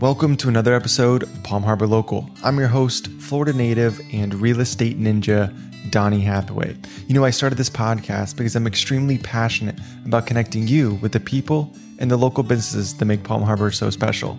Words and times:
Welcome 0.00 0.38
to 0.38 0.48
another 0.48 0.72
episode 0.72 1.24
of 1.24 1.42
Palm 1.42 1.62
Harbor 1.62 1.86
Local. 1.86 2.26
I'm 2.42 2.58
your 2.58 2.68
host, 2.68 3.08
Florida 3.20 3.52
native 3.52 4.00
and 4.14 4.32
real 4.32 4.60
estate 4.60 4.98
ninja, 4.98 5.54
Donnie 5.90 6.22
Hathaway. 6.22 6.74
You 7.06 7.14
know, 7.14 7.26
I 7.26 7.28
started 7.28 7.56
this 7.56 7.68
podcast 7.68 8.38
because 8.38 8.56
I'm 8.56 8.66
extremely 8.66 9.18
passionate 9.18 9.78
about 10.06 10.26
connecting 10.26 10.66
you 10.66 10.94
with 11.02 11.12
the 11.12 11.20
people 11.20 11.74
and 11.98 12.10
the 12.10 12.16
local 12.16 12.42
businesses 12.42 12.96
that 12.96 13.04
make 13.04 13.24
Palm 13.24 13.42
Harbor 13.42 13.70
so 13.70 13.90
special. 13.90 14.38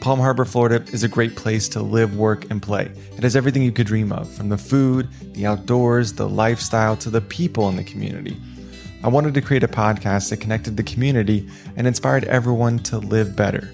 Palm 0.00 0.18
Harbor, 0.18 0.44
Florida 0.44 0.84
is 0.92 1.04
a 1.04 1.08
great 1.08 1.36
place 1.36 1.68
to 1.68 1.82
live, 1.82 2.16
work, 2.16 2.50
and 2.50 2.60
play. 2.60 2.90
It 3.16 3.22
has 3.22 3.36
everything 3.36 3.62
you 3.62 3.70
could 3.70 3.86
dream 3.86 4.10
of 4.10 4.28
from 4.28 4.48
the 4.48 4.58
food, 4.58 5.08
the 5.34 5.46
outdoors, 5.46 6.14
the 6.14 6.28
lifestyle, 6.28 6.96
to 6.96 7.10
the 7.10 7.20
people 7.20 7.68
in 7.68 7.76
the 7.76 7.84
community. 7.84 8.36
I 9.04 9.08
wanted 9.08 9.34
to 9.34 9.40
create 9.40 9.62
a 9.62 9.68
podcast 9.68 10.30
that 10.30 10.38
connected 10.38 10.76
the 10.76 10.82
community 10.82 11.48
and 11.76 11.86
inspired 11.86 12.24
everyone 12.24 12.80
to 12.80 12.98
live 12.98 13.36
better. 13.36 13.72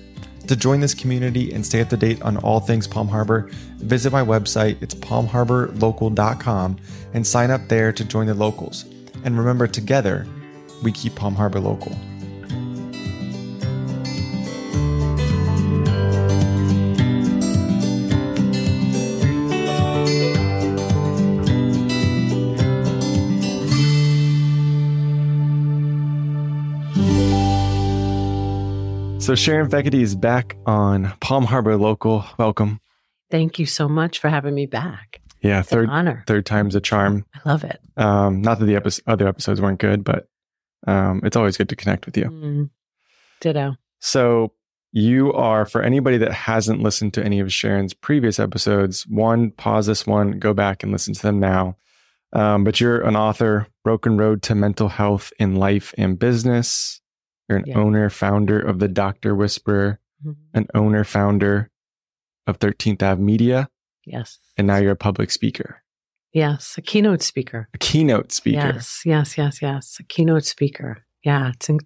To 0.48 0.56
join 0.56 0.80
this 0.80 0.94
community 0.94 1.52
and 1.52 1.64
stay 1.64 1.80
up 1.80 1.88
to 1.90 1.96
date 1.96 2.20
on 2.22 2.36
all 2.38 2.60
things 2.60 2.86
Palm 2.86 3.08
Harbor, 3.08 3.48
visit 3.76 4.12
my 4.12 4.22
website, 4.22 4.82
it's 4.82 4.94
palmharborlocal.com, 4.94 6.76
and 7.14 7.26
sign 7.26 7.50
up 7.50 7.68
there 7.68 7.92
to 7.92 8.04
join 8.04 8.26
the 8.26 8.34
locals. 8.34 8.84
And 9.24 9.38
remember, 9.38 9.66
together, 9.66 10.26
we 10.82 10.92
keep 10.92 11.14
Palm 11.14 11.34
Harbor 11.34 11.60
local. 11.60 11.96
So 29.22 29.36
Sharon 29.36 29.70
Fekete 29.70 29.94
is 30.02 30.16
back 30.16 30.56
on 30.66 31.12
Palm 31.20 31.44
Harbor 31.44 31.76
Local. 31.76 32.24
Welcome. 32.38 32.80
Thank 33.30 33.58
you 33.60 33.66
so 33.66 33.88
much 33.88 34.18
for 34.18 34.28
having 34.28 34.52
me 34.54 34.66
back. 34.66 35.20
Yeah, 35.40 35.60
It's 35.60 35.68
third 35.68 35.88
honor. 35.88 36.24
third 36.26 36.44
time's 36.44 36.74
a 36.74 36.80
charm. 36.80 37.24
I 37.32 37.48
love 37.48 37.62
it. 37.62 37.80
Um, 37.96 38.42
not 38.42 38.58
that 38.58 38.64
the 38.66 38.74
epi- 38.74 39.00
other 39.06 39.28
episodes 39.28 39.60
weren't 39.60 39.78
good, 39.78 40.02
but 40.02 40.28
um, 40.88 41.20
it's 41.24 41.36
always 41.36 41.56
good 41.56 41.68
to 41.68 41.76
connect 41.76 42.04
with 42.04 42.16
you. 42.16 42.24
Mm. 42.24 42.70
Ditto. 43.40 43.76
So 44.00 44.52
you 44.90 45.32
are 45.32 45.64
for 45.66 45.82
anybody 45.82 46.18
that 46.18 46.32
hasn't 46.32 46.82
listened 46.82 47.14
to 47.14 47.24
any 47.24 47.38
of 47.38 47.52
Sharon's 47.52 47.94
previous 47.94 48.40
episodes. 48.40 49.06
One, 49.06 49.52
pause 49.52 49.86
this 49.86 50.04
one, 50.04 50.40
go 50.40 50.52
back 50.52 50.82
and 50.82 50.90
listen 50.90 51.14
to 51.14 51.22
them 51.22 51.38
now. 51.38 51.76
Um, 52.32 52.64
but 52.64 52.80
you're 52.80 53.00
an 53.02 53.14
author, 53.14 53.68
Broken 53.84 54.16
Road 54.16 54.42
to 54.42 54.56
Mental 54.56 54.88
Health 54.88 55.32
in 55.38 55.54
Life 55.56 55.94
and 55.96 56.18
Business. 56.18 56.98
You're 57.52 57.58
an 57.60 57.64
Yeah. 57.66 57.78
owner, 57.78 58.08
founder 58.10 58.58
of 58.60 58.78
the 58.78 58.88
Doctor 58.88 59.34
Whisperer, 59.34 59.98
Mhm. 60.24 60.36
an 60.54 60.66
owner, 60.74 61.04
founder 61.04 61.70
of 62.46 62.56
13th 62.58 63.02
Ave 63.02 63.20
Media, 63.22 63.68
Yes. 64.06 64.38
and 64.56 64.66
now 64.66 64.76
you're 64.78 64.92
a 64.92 64.96
public 64.96 65.30
speaker, 65.30 65.82
Yes. 66.32 66.76
A 66.78 66.82
keynote 66.82 67.22
speaker. 67.22 67.68
a 67.74 67.78
keynote 67.78 68.32
speaker. 68.32 68.72
Yes. 68.74 69.02
Yes. 69.04 69.36
Yes. 69.36 69.60
Yes. 69.60 69.98
A 70.00 70.02
keynote 70.04 70.44
speaker. 70.46 71.04
Yeah. 71.22 71.50
It's 71.50 71.68
in- 71.68 71.80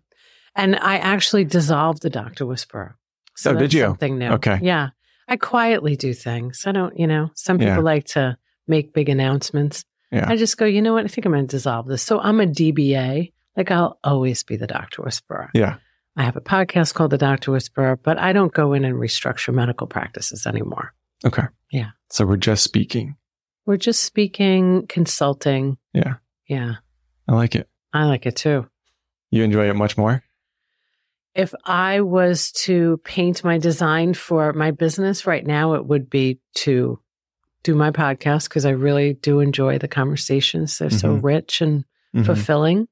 and 0.54 0.76
I 0.76 0.98
actually 0.98 1.44
dissolved 1.44 2.02
the 2.02 2.10
Doctor 2.10 2.46
Whisperer. 2.46 2.96
Oh, 3.44 3.54
did 3.54 3.74
you? 3.74 3.82
Something 3.86 4.18
new. 4.18 4.28
Okay. 4.34 4.60
Yeah. 4.62 4.90
I 5.28 5.36
quietly 5.36 5.96
do 5.96 6.14
things. 6.14 6.62
I 6.64 6.70
don't, 6.72 6.96
you 6.98 7.08
know, 7.08 7.30
some 7.34 7.58
people 7.58 7.74
Yeah. 7.74 7.80
like 7.80 8.04
to 8.14 8.38
make 8.68 8.94
big 8.94 9.08
announcements. 9.08 9.84
Yeah. 10.12 10.26
I 10.28 10.36
just 10.36 10.56
go, 10.56 10.64
you 10.64 10.80
know 10.80 10.94
what? 10.94 11.04
I 11.04 11.08
think 11.08 11.26
I'm 11.26 11.32
going 11.32 11.46
to 11.48 11.56
dissolve 11.56 11.88
this. 11.88 12.02
So 12.02 12.20
I'm 12.20 12.40
a 12.40 12.46
DBA. 12.46 13.32
Like 13.56 13.70
I'll 13.70 13.98
always 14.04 14.42
be 14.42 14.56
the 14.56 14.66
Doctor 14.66 15.02
Whisperer. 15.02 15.50
Yeah. 15.54 15.76
I 16.16 16.22
have 16.24 16.36
a 16.36 16.40
podcast 16.40 16.94
called 16.94 17.10
The 17.10 17.18
Doctor 17.18 17.52
Whisperer, 17.52 17.96
but 17.96 18.18
I 18.18 18.32
don't 18.32 18.52
go 18.52 18.72
in 18.72 18.84
and 18.84 18.94
restructure 18.96 19.52
medical 19.52 19.86
practices 19.86 20.46
anymore. 20.46 20.92
Okay. 21.24 21.44
Yeah. 21.70 21.90
So 22.10 22.24
we're 22.24 22.36
just 22.36 22.62
speaking. 22.64 23.16
We're 23.66 23.76
just 23.76 24.02
speaking, 24.02 24.86
consulting. 24.88 25.76
Yeah. 25.92 26.14
Yeah. 26.46 26.74
I 27.28 27.34
like 27.34 27.54
it. 27.54 27.68
I 27.92 28.04
like 28.04 28.26
it 28.26 28.36
too. 28.36 28.66
You 29.30 29.42
enjoy 29.42 29.68
it 29.68 29.74
much 29.74 29.98
more? 29.98 30.22
If 31.34 31.54
I 31.64 32.00
was 32.00 32.50
to 32.52 32.98
paint 33.04 33.44
my 33.44 33.58
design 33.58 34.14
for 34.14 34.52
my 34.54 34.70
business 34.70 35.26
right 35.26 35.44
now, 35.46 35.74
it 35.74 35.84
would 35.84 36.08
be 36.08 36.40
to 36.54 36.98
do 37.62 37.74
my 37.74 37.90
podcast 37.90 38.44
because 38.48 38.64
I 38.64 38.70
really 38.70 39.14
do 39.14 39.40
enjoy 39.40 39.78
the 39.78 39.88
conversations. 39.88 40.78
They're 40.78 40.88
so 40.88 41.16
Mhm. 41.16 41.22
rich 41.24 41.60
and 41.60 41.84
Mhm. 42.14 42.24
fulfilling. 42.24 42.88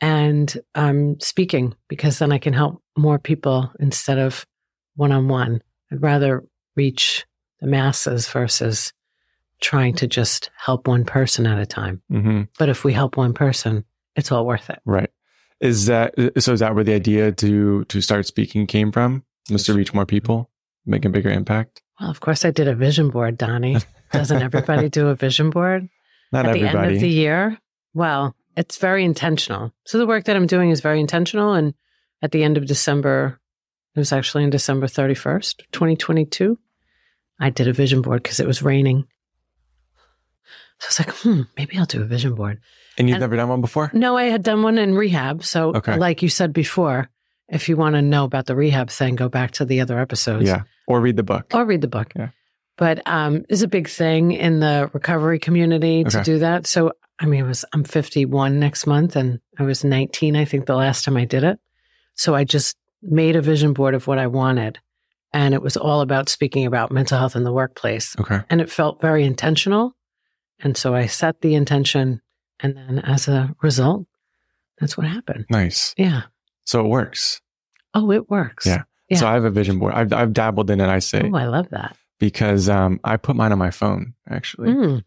And 0.00 0.56
I'm 0.74 1.18
speaking 1.20 1.74
because 1.88 2.18
then 2.18 2.32
I 2.32 2.38
can 2.38 2.52
help 2.52 2.82
more 2.96 3.18
people 3.18 3.72
instead 3.80 4.18
of 4.18 4.46
one 4.94 5.12
on 5.12 5.28
one. 5.28 5.62
I'd 5.90 6.02
rather 6.02 6.44
reach 6.74 7.24
the 7.60 7.66
masses 7.66 8.28
versus 8.28 8.92
trying 9.60 9.94
to 9.94 10.06
just 10.06 10.50
help 10.58 10.86
one 10.86 11.04
person 11.04 11.46
at 11.46 11.58
a 11.58 11.64
time. 11.66 12.02
Mhm. 12.12 12.48
But 12.58 12.68
if 12.68 12.84
we 12.84 12.92
help 12.92 13.16
one 13.16 13.32
person, 13.32 13.84
it's 14.14 14.30
all 14.30 14.44
worth 14.46 14.68
it. 14.68 14.80
Right. 14.84 15.10
Is 15.60 15.86
that 15.86 16.14
so? 16.38 16.52
Is 16.52 16.60
that 16.60 16.74
where 16.74 16.84
the 16.84 16.92
idea 16.92 17.32
to 17.32 17.84
to 17.84 18.00
start 18.02 18.26
speaking 18.26 18.66
came 18.66 18.92
from? 18.92 19.24
Was 19.50 19.64
to 19.64 19.74
reach 19.74 19.94
more 19.94 20.04
people, 20.04 20.50
make 20.84 21.06
a 21.06 21.08
bigger 21.08 21.30
impact? 21.30 21.82
Well, 21.98 22.10
of 22.10 22.20
course, 22.20 22.44
I 22.44 22.50
did 22.50 22.68
a 22.68 22.74
vision 22.74 23.08
board, 23.08 23.38
Donnie. 23.38 23.78
Doesn't 24.12 24.42
everybody 24.42 24.88
do 24.90 25.08
a 25.08 25.14
vision 25.14 25.48
board 25.48 25.88
Not 26.32 26.44
at 26.46 26.52
the 26.52 26.60
end 26.68 26.94
of 26.94 27.00
the 27.00 27.08
year? 27.08 27.58
Well, 27.94 28.36
it's 28.56 28.78
very 28.78 29.04
intentional. 29.04 29.72
So 29.84 29.98
the 29.98 30.06
work 30.06 30.24
that 30.24 30.36
I'm 30.36 30.46
doing 30.46 30.70
is 30.70 30.80
very 30.80 31.00
intentional. 31.00 31.52
And 31.54 31.74
at 32.22 32.32
the 32.32 32.42
end 32.42 32.56
of 32.56 32.66
December, 32.66 33.38
it 33.94 33.98
was 33.98 34.12
actually 34.12 34.44
on 34.44 34.50
December 34.50 34.86
31st, 34.86 35.62
2022, 35.72 36.58
I 37.38 37.50
did 37.50 37.68
a 37.68 37.72
vision 37.72 38.02
board 38.02 38.22
because 38.22 38.40
it 38.40 38.46
was 38.46 38.62
raining. 38.62 39.06
So 40.78 40.86
I 40.86 40.88
was 40.88 40.98
like, 41.06 41.16
hmm, 41.18 41.42
maybe 41.56 41.78
I'll 41.78 41.86
do 41.86 42.02
a 42.02 42.06
vision 42.06 42.34
board. 42.34 42.60
and 42.98 43.08
you've 43.08 43.16
and- 43.16 43.20
never 43.20 43.36
done 43.36 43.48
one 43.48 43.60
before? 43.60 43.90
No, 43.92 44.16
I 44.16 44.24
had 44.24 44.42
done 44.42 44.62
one 44.62 44.78
in 44.78 44.94
rehab. 44.94 45.42
So, 45.44 45.74
Okay. 45.74 45.96
like 45.96 46.22
you 46.22 46.28
said 46.28 46.52
before, 46.52 47.08
if 47.48 47.68
you 47.68 47.76
want 47.76 47.94
to 47.94 48.02
know 48.02 48.24
about 48.24 48.46
the 48.46 48.56
rehab 48.56 48.90
thing, 48.90 49.16
go 49.16 49.28
back 49.28 49.52
to 49.52 49.64
the 49.64 49.80
other 49.80 49.98
episodes. 49.98 50.46
Yeah. 50.46 50.62
Or 50.86 51.00
read 51.00 51.16
the 51.16 51.22
book. 51.22 51.52
or 51.54 51.64
read 51.64 51.80
the 51.80 51.88
book. 51.88 52.12
Yeah. 52.16 52.30
But 52.78 53.02
um, 53.06 53.44
it's 53.48 53.62
a 53.62 53.68
big 53.68 53.88
thing 53.88 54.32
in 54.32 54.60
the 54.60 54.90
recovery 54.92 55.38
community 55.38 56.04
to 56.04 56.22
do 56.22 56.40
that. 56.40 56.66
So 56.66 56.92
I 57.18 57.26
mean, 57.26 57.40
it 57.44 57.48
was 57.48 57.64
I'm 57.72 57.84
51 57.84 58.58
next 58.60 58.86
month, 58.86 59.16
and 59.16 59.40
I 59.58 59.62
was 59.62 59.84
19, 59.84 60.36
I 60.36 60.44
think, 60.44 60.66
the 60.66 60.74
last 60.76 61.04
time 61.04 61.16
I 61.16 61.24
did 61.24 61.44
it. 61.44 61.58
So 62.14 62.34
I 62.34 62.44
just 62.44 62.76
made 63.02 63.36
a 63.36 63.40
vision 63.42 63.72
board 63.72 63.94
of 63.94 64.06
what 64.06 64.18
I 64.18 64.26
wanted, 64.26 64.78
and 65.32 65.54
it 65.54 65.62
was 65.62 65.76
all 65.76 66.00
about 66.02 66.28
speaking 66.28 66.66
about 66.66 66.90
mental 66.92 67.18
health 67.18 67.36
in 67.36 67.44
the 67.44 67.52
workplace, 67.52 68.14
Okay. 68.20 68.40
and 68.50 68.60
it 68.60 68.70
felt 68.70 69.00
very 69.00 69.24
intentional. 69.24 69.94
And 70.60 70.76
so 70.76 70.94
I 70.94 71.06
set 71.06 71.40
the 71.42 71.54
intention, 71.54 72.20
and 72.60 72.76
then 72.76 72.98
as 73.00 73.28
a 73.28 73.54
result, 73.62 74.06
that's 74.78 74.96
what 74.96 75.06
happened. 75.06 75.46
Nice. 75.50 75.94
Yeah. 75.96 76.22
So 76.64 76.80
it 76.84 76.88
works. 76.88 77.40
Oh, 77.94 78.10
it 78.10 78.28
works. 78.28 78.66
Yeah. 78.66 78.82
Yeah. 79.08 79.18
So 79.18 79.26
I 79.26 79.34
have 79.34 79.44
a 79.44 79.50
vision 79.50 79.78
board. 79.78 79.94
I've 79.94 80.12
I've 80.12 80.32
dabbled 80.32 80.68
in 80.70 80.80
it. 80.80 80.88
I 80.88 80.98
say 80.98 81.22
Oh, 81.32 81.36
I 81.36 81.46
love 81.46 81.68
that. 81.70 81.96
because 82.18 82.68
um 82.68 82.98
I 83.04 83.16
put 83.16 83.36
mine 83.36 83.52
on 83.52 83.58
my 83.58 83.70
phone 83.70 84.14
actually. 84.28 84.68
Mm, 84.70 85.04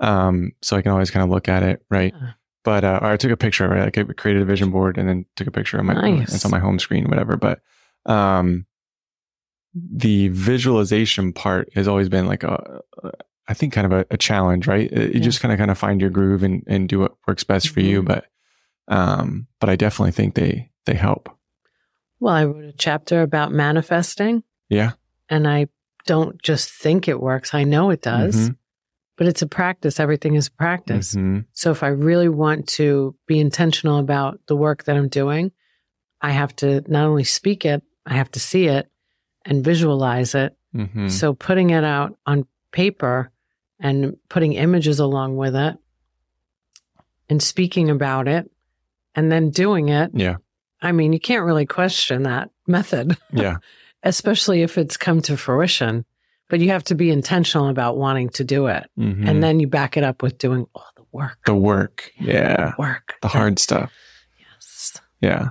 Um 0.00 0.52
so 0.62 0.76
I 0.76 0.82
can 0.82 0.92
always 0.92 1.10
kind 1.10 1.24
of 1.24 1.30
look 1.30 1.48
at 1.48 1.62
it. 1.62 1.82
Right. 1.90 2.14
yeah. 2.20 2.32
But 2.64 2.82
uh, 2.84 2.98
or 3.02 3.08
I 3.08 3.16
took 3.18 3.30
a 3.30 3.36
picture, 3.36 3.68
right? 3.68 3.84
Like 3.84 3.98
I 3.98 4.04
created 4.14 4.42
a 4.42 4.46
vision 4.46 4.70
board 4.70 4.96
and 4.96 5.06
then 5.08 5.26
took 5.36 5.46
a 5.46 5.50
picture 5.50 5.78
of 5.78 5.84
my 5.84 5.92
Nice. 5.94 6.34
it's 6.34 6.44
on 6.46 6.50
my 6.50 6.58
home 6.58 6.78
screen, 6.78 7.08
whatever. 7.08 7.36
But 7.36 7.60
um, 8.06 8.64
the 9.74 10.28
visualization 10.28 11.32
part 11.32 11.68
has 11.74 11.88
always 11.88 12.08
been 12.08 12.26
like 12.26 12.42
a, 12.42 12.80
I 13.48 13.54
think, 13.54 13.72
kind 13.72 13.84
of 13.84 13.92
a, 13.92 14.06
a 14.10 14.16
challenge, 14.16 14.66
right? 14.66 14.90
You 14.90 15.10
Yeah. 15.14 15.20
just 15.20 15.40
kind 15.40 15.52
of 15.52 15.58
kind 15.58 15.70
of 15.70 15.76
find 15.78 16.00
your 16.00 16.10
groove 16.10 16.42
and 16.42 16.62
and 16.66 16.88
do 16.88 17.00
what 17.00 17.12
works 17.26 17.44
best 17.44 17.68
for 17.70 17.80
you. 17.80 18.02
Mhm. 18.02 18.06
But 18.06 18.24
um, 18.88 19.46
but 19.60 19.68
I 19.68 19.76
definitely 19.76 20.12
think 20.12 20.34
they 20.34 20.70
they 20.86 20.94
help. 20.94 21.28
Well, 22.20 22.34
I 22.34 22.44
wrote 22.44 22.64
a 22.64 22.72
chapter 22.72 23.20
about 23.22 23.52
manifesting. 23.52 24.42
Yeah. 24.70 24.92
And 25.28 25.46
I 25.48 25.66
don't 26.06 26.40
just 26.42 26.70
think 26.70 27.08
it 27.08 27.20
works, 27.20 27.52
I 27.54 27.64
know 27.64 27.90
it 27.90 28.00
does, 28.02 28.50
Mhm. 28.50 28.56
But 29.16 29.26
it's 29.26 29.42
a 29.42 29.46
practice. 29.46 30.00
Everything 30.00 30.34
is 30.34 30.48
a 30.48 30.52
practice. 30.52 31.14
Mhm. 31.14 31.44
So 31.52 31.70
if 31.70 31.82
I 31.82 31.88
really 31.88 32.28
want 32.28 32.66
to 32.78 33.14
be 33.26 33.38
intentional 33.38 33.98
about 33.98 34.40
the 34.46 34.56
work 34.56 34.84
that 34.84 34.96
I'm 34.96 35.08
doing, 35.08 35.52
I 36.20 36.30
have 36.32 36.54
to 36.56 36.82
not 36.88 37.06
only 37.06 37.24
speak 37.24 37.64
it, 37.64 37.82
I 38.06 38.14
have 38.14 38.30
to 38.32 38.40
see 38.40 38.66
it 38.66 38.90
and 39.44 39.64
visualize 39.64 40.34
it. 40.34 40.56
Mhm. 40.74 41.10
So 41.10 41.34
putting 41.34 41.70
it 41.70 41.84
out 41.84 42.16
on 42.26 42.46
paper 42.72 43.30
and 43.78 44.16
putting 44.28 44.54
images 44.54 44.98
along 44.98 45.36
with 45.36 45.54
it 45.54 45.76
and 47.28 47.42
speaking 47.42 47.90
about 47.90 48.28
it 48.28 48.50
and 49.14 49.30
then 49.30 49.50
doing 49.50 49.88
it. 49.88 50.10
Yeah. 50.14 50.36
I 50.82 50.92
mean, 50.92 51.12
you 51.12 51.20
can't 51.20 51.44
really 51.44 51.66
question 51.66 52.24
that 52.24 52.50
method, 52.66 53.16
Yeah. 53.32 53.56
especially 54.02 54.62
if 54.62 54.76
it's 54.76 54.96
come 54.96 55.20
to 55.22 55.36
fruition. 55.36 56.04
But 56.54 56.60
you 56.60 56.68
have 56.68 56.84
to 56.84 56.94
be 56.94 57.10
intentional 57.10 57.66
about 57.68 57.96
wanting 57.96 58.28
to 58.28 58.44
do 58.44 58.68
it. 58.68 58.88
Mhm. 58.96 59.28
And 59.28 59.42
then 59.42 59.58
you 59.58 59.66
back 59.66 59.96
it 59.96 60.04
up 60.04 60.22
with 60.22 60.38
doing 60.38 60.66
all 60.72 60.86
the 60.94 61.02
work. 61.10 61.38
the 61.46 61.54
work. 61.56 62.12
Yeah. 62.20 62.74
Work. 62.78 63.16
The 63.22 63.26
hard 63.26 63.58
stuff. 63.58 63.90
Yes. 64.38 64.96
Yeah. 65.20 65.48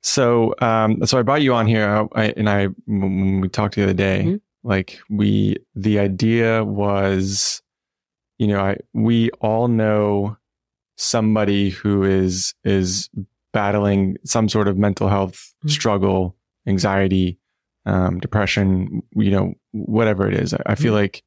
So, 0.00 0.54
um, 0.60 1.04
so 1.06 1.18
I 1.18 1.22
brought 1.22 1.42
you 1.42 1.54
on 1.54 1.66
here, 1.66 2.06
I, 2.14 2.26
and 2.36 2.48
I 2.48 2.66
when 2.86 3.40
we 3.40 3.48
talked 3.48 3.74
the 3.74 3.82
other 3.82 3.94
day, 3.94 4.22
Mhm. 4.26 4.40
like 4.62 5.00
we, 5.10 5.56
the 5.74 5.98
idea 5.98 6.62
was, 6.64 7.60
you 8.38 8.46
know, 8.46 8.60
I 8.60 8.76
we 8.94 9.30
all 9.40 9.66
know 9.66 10.36
somebody 10.96 11.70
who 11.70 12.04
is 12.04 12.54
is 12.62 13.10
battling 13.52 14.18
some 14.24 14.48
sort 14.48 14.68
of 14.68 14.78
mental 14.78 15.08
health 15.08 15.52
Mhm. 15.64 15.70
struggle, 15.70 16.36
anxiety, 16.68 17.38
um, 17.86 18.20
depression, 18.20 19.02
you 19.14 19.30
know, 19.30 19.54
whatever 19.72 20.28
it 20.28 20.34
is. 20.34 20.54
I, 20.54 20.62
I 20.66 20.74
feel 20.74 20.92
like 20.92 21.22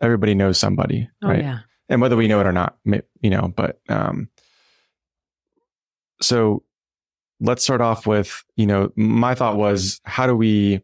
everybody 0.00 0.34
knows 0.34 0.58
somebody, 0.58 1.08
Oh 1.22 1.28
right? 1.28 1.42
yeah. 1.42 1.58
and 1.88 2.00
whether 2.00 2.16
we 2.16 2.28
know 2.28 2.40
it 2.40 2.46
or 2.46 2.52
not, 2.52 2.76
you 3.20 3.30
know, 3.30 3.52
but 3.56 3.80
um, 3.88 4.28
so 6.20 6.62
let's 7.40 7.62
start 7.62 7.80
off 7.80 8.06
with, 8.06 8.44
you 8.56 8.66
know, 8.66 8.90
my 8.96 9.34
thought 9.34 9.56
was 9.56 10.00
how 10.04 10.26
do 10.26 10.36
we, 10.36 10.82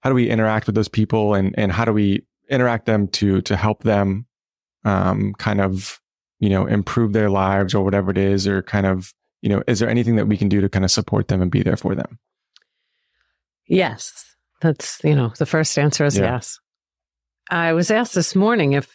how 0.00 0.10
do 0.10 0.14
we 0.14 0.28
interact 0.28 0.66
with 0.66 0.74
those 0.74 0.88
people 0.88 1.34
and, 1.34 1.54
and 1.58 1.70
how 1.72 1.84
do 1.84 1.92
we 1.92 2.24
interact 2.50 2.86
them 2.86 3.08
to, 3.08 3.40
to 3.42 3.56
help 3.56 3.82
them, 3.82 4.26
um, 4.84 5.34
kind 5.34 5.60
of, 5.60 6.00
you 6.40 6.48
know, 6.48 6.66
improve 6.66 7.12
their 7.12 7.30
lives 7.30 7.74
or 7.74 7.84
whatever 7.84 8.10
it 8.10 8.18
is, 8.18 8.48
or 8.48 8.62
kind 8.62 8.86
of, 8.86 9.14
you 9.42 9.48
know, 9.48 9.62
is 9.66 9.78
there 9.78 9.88
anything 9.88 10.16
that 10.16 10.26
we 10.26 10.36
can 10.36 10.48
do 10.48 10.60
to 10.60 10.68
kind 10.68 10.84
of 10.84 10.90
support 10.90 11.28
them 11.28 11.40
and 11.40 11.50
be 11.50 11.62
there 11.62 11.76
for 11.76 11.94
them? 11.94 12.18
Yes. 13.66 14.34
That's, 14.60 15.00
you 15.02 15.14
know, 15.14 15.32
the 15.38 15.46
first 15.46 15.78
answer 15.78 16.04
is 16.04 16.16
Yeah. 16.16 16.34
yes. 16.34 16.58
I 17.50 17.72
was 17.72 17.90
asked 17.90 18.14
this 18.14 18.34
morning 18.34 18.72
if 18.72 18.88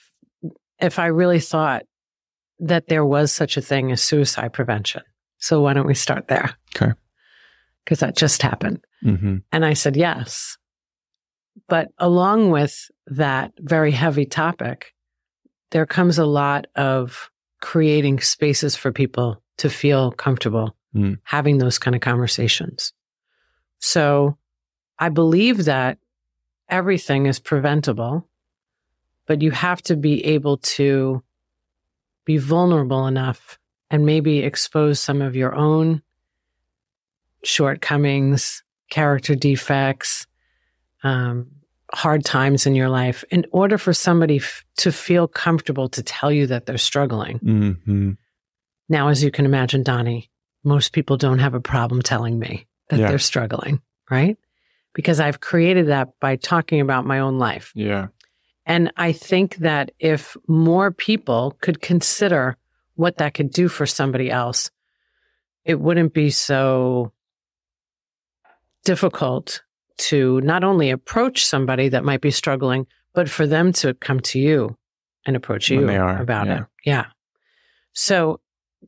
if 0.80 1.00
I 1.00 1.08
really 1.08 1.40
thought 1.40 1.84
that 2.60 2.88
there 2.88 3.06
was 3.06 3.31
such 3.31 3.58
a 3.58 3.62
thing 3.62 3.92
as 3.92 4.02
suicide 4.02 4.54
prevention. 4.54 5.02
So 5.40 5.62
why 5.62 5.74
don't 5.74 5.88
we 5.88 5.96
start 5.96 6.28
there? 6.28 6.56
Okay. 6.75 6.94
Because 7.84 8.00
that 8.00 8.16
just 8.16 8.42
happened. 8.42 8.84
Mm-hmm. 9.04 9.38
And 9.52 9.66
I 9.66 9.74
said 9.74 9.96
yes. 9.96 10.58
But 11.68 11.90
along 11.98 12.52
with 12.52 12.90
that 13.08 13.54
very 13.60 13.92
heavy 13.92 14.25
topic, 14.25 14.94
there 15.72 15.86
comes 15.86 16.18
a 16.18 16.25
lot 16.25 16.68
of 16.75 17.30
creating 17.62 18.20
spaces 18.20 18.75
for 18.75 18.92
people 18.92 19.42
to 19.58 19.70
feel 19.70 20.12
comfortable 20.12 20.75
Mm. 20.96 21.20
having 21.25 21.58
those 21.58 21.78
kind 21.78 21.96
of 21.96 22.02
conversations. 22.02 22.94
So 23.80 24.38
I 25.00 25.10
believe 25.10 25.66
that 25.66 25.98
everything 26.70 27.26
is 27.28 27.40
preventable, 27.40 28.28
but 29.26 29.42
you 29.42 29.52
have 29.52 29.82
to 29.84 29.96
be 29.96 30.24
able 30.26 30.58
to 30.58 31.24
be 32.26 32.38
vulnerable 32.38 33.08
enough 33.08 33.58
and 33.90 34.06
maybe 34.06 34.40
expose 34.40 35.00
some 35.00 35.22
of 35.22 35.36
your 35.36 35.56
own 35.56 36.02
shortcomings, 37.44 38.64
character 38.90 39.36
defects, 39.36 40.28
um, 41.04 41.48
hard 41.94 42.26
times 42.26 42.66
in 42.66 42.76
your 42.76 42.90
life 42.90 43.24
in 43.30 43.46
order 43.52 43.78
for 43.78 43.94
somebody 43.94 44.38
f- 44.38 44.66
to 44.78 44.92
feel 44.92 45.28
comfortable 45.28 45.88
to 45.88 46.04
tell 46.04 46.32
you 46.32 46.48
that 46.48 46.66
they're 46.66 46.78
struggling. 46.78 47.40
Mm-hmm. 47.40 48.12
Now, 48.90 49.08
as 49.08 49.24
you 49.24 49.32
can 49.32 49.46
imagine, 49.46 49.84
Donnie, 49.84 50.30
most 50.64 50.92
people 50.92 51.16
don't 51.16 51.40
have 51.40 51.54
a 51.54 51.62
problem 51.62 52.02
telling 52.02 52.40
me 52.40 52.68
that 52.90 53.00
Yeah. 53.00 53.08
they're 53.10 53.20
struggling, 53.20 53.82
right? 54.10 54.38
Because 54.98 55.20
I've 55.20 55.40
created 55.40 55.90
that 55.90 56.10
by 56.20 56.38
talking 56.38 56.82
about 56.82 57.06
my 57.06 57.20
own 57.20 57.38
life. 57.38 57.72
Yeah. 57.76 58.08
And 58.66 58.92
I 58.98 59.12
think 59.12 59.58
that 59.58 59.92
if 60.00 60.36
more 60.48 60.92
people 60.92 61.56
could 61.62 61.82
consider 61.82 62.58
what 62.96 63.18
that 63.18 63.36
could 63.36 63.52
do 63.52 63.68
for 63.68 63.86
somebody 63.86 64.32
else, 64.32 64.72
it 65.66 65.80
wouldn't 65.80 66.16
be 66.16 66.32
so 66.32 67.12
difficult 68.86 69.62
to 69.98 70.42
not 70.42 70.64
only 70.64 70.90
approach 70.90 71.46
somebody 71.46 71.90
that 71.90 72.04
might 72.04 72.22
be 72.22 72.32
struggling, 72.32 72.88
but 73.14 73.30
for 73.30 73.46
them 73.46 73.74
to 73.74 73.94
come 73.94 74.20
to 74.22 74.40
you 74.40 74.76
and 75.28 75.36
approach 75.36 75.70
you 75.70 75.86
they 75.86 75.98
are, 75.98 76.20
about 76.20 76.48
yeah. 76.48 76.58
it. 76.58 76.66
Yeah. 76.86 77.06
So 77.94 78.40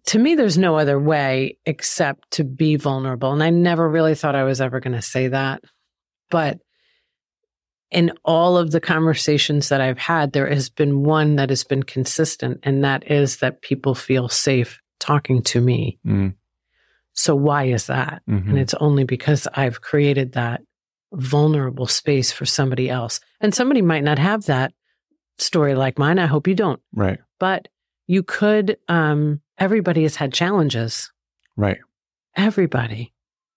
to 0.08 0.18
me, 0.20 0.36
there's 0.36 0.58
no 0.58 0.76
other 0.76 1.00
way 1.00 1.58
except 1.66 2.32
to 2.32 2.44
be 2.44 2.78
vulnerable. 2.78 3.32
And 3.32 3.44
I 3.44 3.52
never 3.52 3.88
really 3.88 4.16
thought 4.16 4.36
I 4.36 4.44
was 4.44 4.60
ever 4.60 4.80
going 4.80 4.96
to 4.96 5.02
say 5.02 5.28
that. 5.28 5.64
But 6.30 6.60
in 7.92 8.12
all 8.24 8.58
of 8.58 8.72
the 8.72 8.80
conversations 8.80 9.70
that 9.70 9.82
I've 9.82 9.98
had, 9.98 10.32
there 10.32 10.48
has 10.48 10.70
been 10.70 11.04
one 11.04 11.38
that 11.38 11.50
has 11.50 11.64
been 11.64 11.84
consistent, 11.84 12.60
and 12.64 12.84
that 12.84 13.10
is 13.10 13.38
that 13.38 13.62
people 13.62 13.96
feel 13.96 14.30
safe 14.30 14.80
talking 15.00 15.42
to 15.44 15.62
me. 15.62 15.98
Mm. 16.06 16.36
So, 17.14 17.36
why 17.36 17.66
is 17.66 17.88
that? 17.88 18.22
Mhm. 18.30 18.50
And 18.50 18.60
it's 18.60 18.76
only 18.76 19.04
because 19.04 19.48
I've 19.54 19.82
created 19.82 20.34
that 20.34 20.62
vulnerable 21.12 21.88
space 21.88 22.32
for 22.32 22.46
somebody 22.46 22.90
else. 22.90 23.20
And 23.42 23.54
somebody 23.54 23.82
might 23.82 24.04
not 24.04 24.20
have 24.20 24.46
that 24.46 24.74
story 25.40 25.74
like 25.74 25.98
mine. 25.98 26.20
I 26.20 26.28
hope 26.28 26.48
you 26.48 26.54
don't. 26.54 26.82
Right. 26.94 27.20
But 27.40 27.68
you 28.06 28.22
could, 28.22 28.78
um, 28.88 29.42
everybody 29.58 30.04
has 30.04 30.16
had 30.16 30.34
challenges. 30.34 31.12
Right. 31.56 31.80
Everybody. 32.36 33.14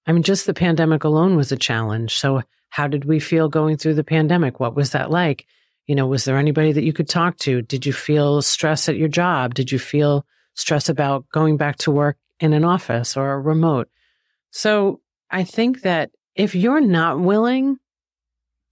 I 0.06 0.12
mean, 0.12 0.22
just 0.22 0.46
the 0.46 0.54
pandemic 0.54 1.04
alone 1.04 1.36
was 1.36 1.52
a 1.52 1.56
challenge. 1.56 2.16
So, 2.16 2.42
how 2.72 2.88
did 2.88 3.04
we 3.04 3.20
feel 3.20 3.50
going 3.50 3.76
through 3.76 3.92
the 3.92 4.02
pandemic? 4.02 4.58
What 4.58 4.74
was 4.74 4.92
that 4.92 5.10
like? 5.10 5.46
You 5.86 5.94
know, 5.94 6.06
was 6.06 6.24
there 6.24 6.38
anybody 6.38 6.72
that 6.72 6.84
you 6.84 6.94
could 6.94 7.08
talk 7.08 7.36
to? 7.40 7.60
Did 7.60 7.84
you 7.84 7.92
feel 7.92 8.40
stress 8.40 8.88
at 8.88 8.96
your 8.96 9.08
job? 9.08 9.52
Did 9.52 9.70
you 9.70 9.78
feel 9.78 10.24
stress 10.54 10.88
about 10.88 11.28
going 11.28 11.58
back 11.58 11.76
to 11.78 11.90
work 11.90 12.16
in 12.40 12.54
an 12.54 12.64
office 12.64 13.14
or 13.14 13.42
remote? 13.42 13.90
So, 14.52 15.00
I 15.30 15.44
think 15.44 15.82
that 15.82 16.12
if 16.34 16.54
you're 16.54 16.80
not 16.80 17.20
willing 17.20 17.76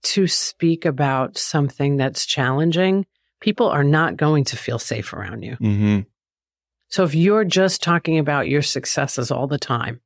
to 0.03 0.27
speak 0.27 0.83
about 0.83 1.37
something 1.37 1.97
that's 1.97 2.25
challenging, 2.25 3.05
people 3.39 3.67
are 3.67 3.83
not 3.83 4.17
going 4.17 4.45
to 4.45 4.57
feel 4.57 4.79
safe 4.79 5.13
around 5.13 5.43
you. 5.43 5.57
Mm-hmm. 5.57 5.99
So 6.89 7.03
if 7.03 7.13
you're 7.13 7.45
just 7.45 7.83
talking 7.83 8.17
about 8.17 8.49
your 8.49 8.63
successes 8.63 9.29
all 9.31 9.45
the 9.45 9.59
time, 9.59 10.01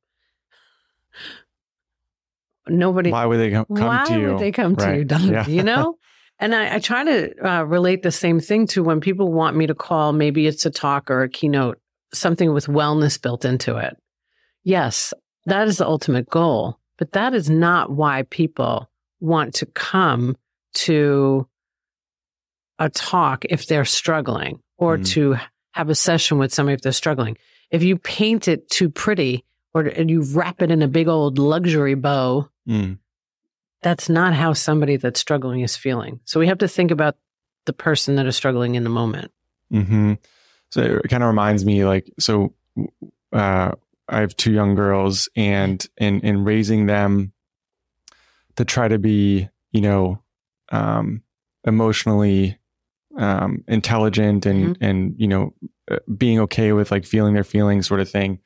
nobody, 2.68 3.10
Why 3.10 3.26
would 3.26 3.38
they 3.38 3.50
come, 3.50 3.66
come 3.66 3.86
why 3.86 4.04
to 4.06 4.18
you? 4.18 4.28
would 4.32 4.38
they 4.38 4.52
come 4.52 4.76
to 4.76 4.96
you, 4.96 5.04
Don? 5.04 5.28
Yeah. 5.28 5.46
You 5.46 5.62
know? 5.62 5.96
And 6.38 6.54
I, 6.54 6.74
I 6.74 6.78
try 6.80 7.02
to 7.02 7.48
uh, 7.48 7.62
relate 7.62 8.02
the 8.02 8.12
same 8.12 8.40
thing 8.40 8.66
to 8.66 8.82
when 8.82 9.00
people 9.00 9.32
want 9.32 9.56
me 9.56 9.66
to 9.68 9.74
call, 9.74 10.12
maybe 10.12 10.46
it's 10.46 10.66
a 10.66 10.70
talk 10.70 11.10
or 11.10 11.22
a 11.22 11.30
keynote, 11.30 11.78
something 12.12 12.52
with 12.52 12.66
wellness 12.66 13.18
built 13.18 13.46
into 13.46 13.78
it. 13.78 13.96
Yes, 14.62 15.14
that 15.46 15.66
is 15.66 15.78
the 15.78 15.86
ultimate 15.86 16.28
goal, 16.28 16.78
but 16.98 17.12
that 17.12 17.32
is 17.32 17.48
not 17.48 17.90
why 17.90 18.24
people 18.28 18.90
want 19.18 19.54
to 19.54 19.64
come 19.66 20.36
to 20.74 21.48
a 22.78 22.90
talk 22.90 23.46
if 23.48 23.66
they're 23.66 23.86
struggling 23.86 24.60
or 24.76 24.98
Mm. 24.98 25.06
to 25.12 25.36
have 25.72 25.88
a 25.88 25.94
session 25.94 26.36
with 26.36 26.52
somebody 26.52 26.74
if 26.74 26.82
they're 26.82 26.92
struggling. 26.92 27.38
If 27.70 27.82
you 27.82 27.96
paint 27.96 28.46
it 28.46 28.68
too 28.68 28.90
pretty 28.90 29.42
or 29.76 29.86
and 29.86 30.10
you 30.10 30.22
wrap 30.22 30.62
it 30.62 30.70
in 30.70 30.80
a 30.82 30.88
big 30.88 31.08
old 31.08 31.38
luxury 31.38 31.94
bow, 31.94 32.48
Mm. 32.68 32.98
that's 33.82 34.08
not 34.08 34.34
how 34.34 34.52
somebody 34.54 34.96
that's 34.96 35.20
struggling 35.20 35.60
is 35.60 35.76
feeling. 35.76 36.20
So 36.24 36.40
we 36.40 36.46
have 36.48 36.58
to 36.58 36.68
think 36.68 36.90
about 36.90 37.16
the 37.66 37.72
person 37.72 38.16
that 38.16 38.26
is 38.26 38.36
struggling 38.36 38.74
in 38.74 38.84
the 38.84 38.90
moment. 38.90 39.30
hmm 39.70 40.14
So 40.70 40.80
it 40.82 41.08
kind 41.08 41.22
of 41.22 41.28
reminds 41.28 41.64
me, 41.64 41.84
like, 41.84 42.12
so 42.18 42.54
uh, 43.32 43.72
I 44.08 44.20
have 44.20 44.34
two 44.36 44.52
young 44.52 44.74
girls, 44.74 45.28
and 45.36 45.86
in 45.98 46.20
in 46.20 46.44
raising 46.44 46.86
them 46.86 47.32
to 48.56 48.64
try 48.64 48.88
to 48.88 48.98
be, 48.98 49.48
you 49.72 49.80
know, 49.80 50.22
um, 50.70 51.22
emotionally 51.64 52.58
um, 53.18 53.64
intelligent 53.68 54.46
and 54.46 54.76
and 54.80 55.14
you 55.18 55.28
know, 55.28 55.54
uh, 55.90 55.98
being 56.16 56.40
okay 56.40 56.72
with 56.72 56.90
like 56.90 57.04
feeling 57.04 57.34
their 57.34 57.44
feelings, 57.44 57.86
sort 57.86 58.00
of 58.00 58.10
thing. 58.10 58.40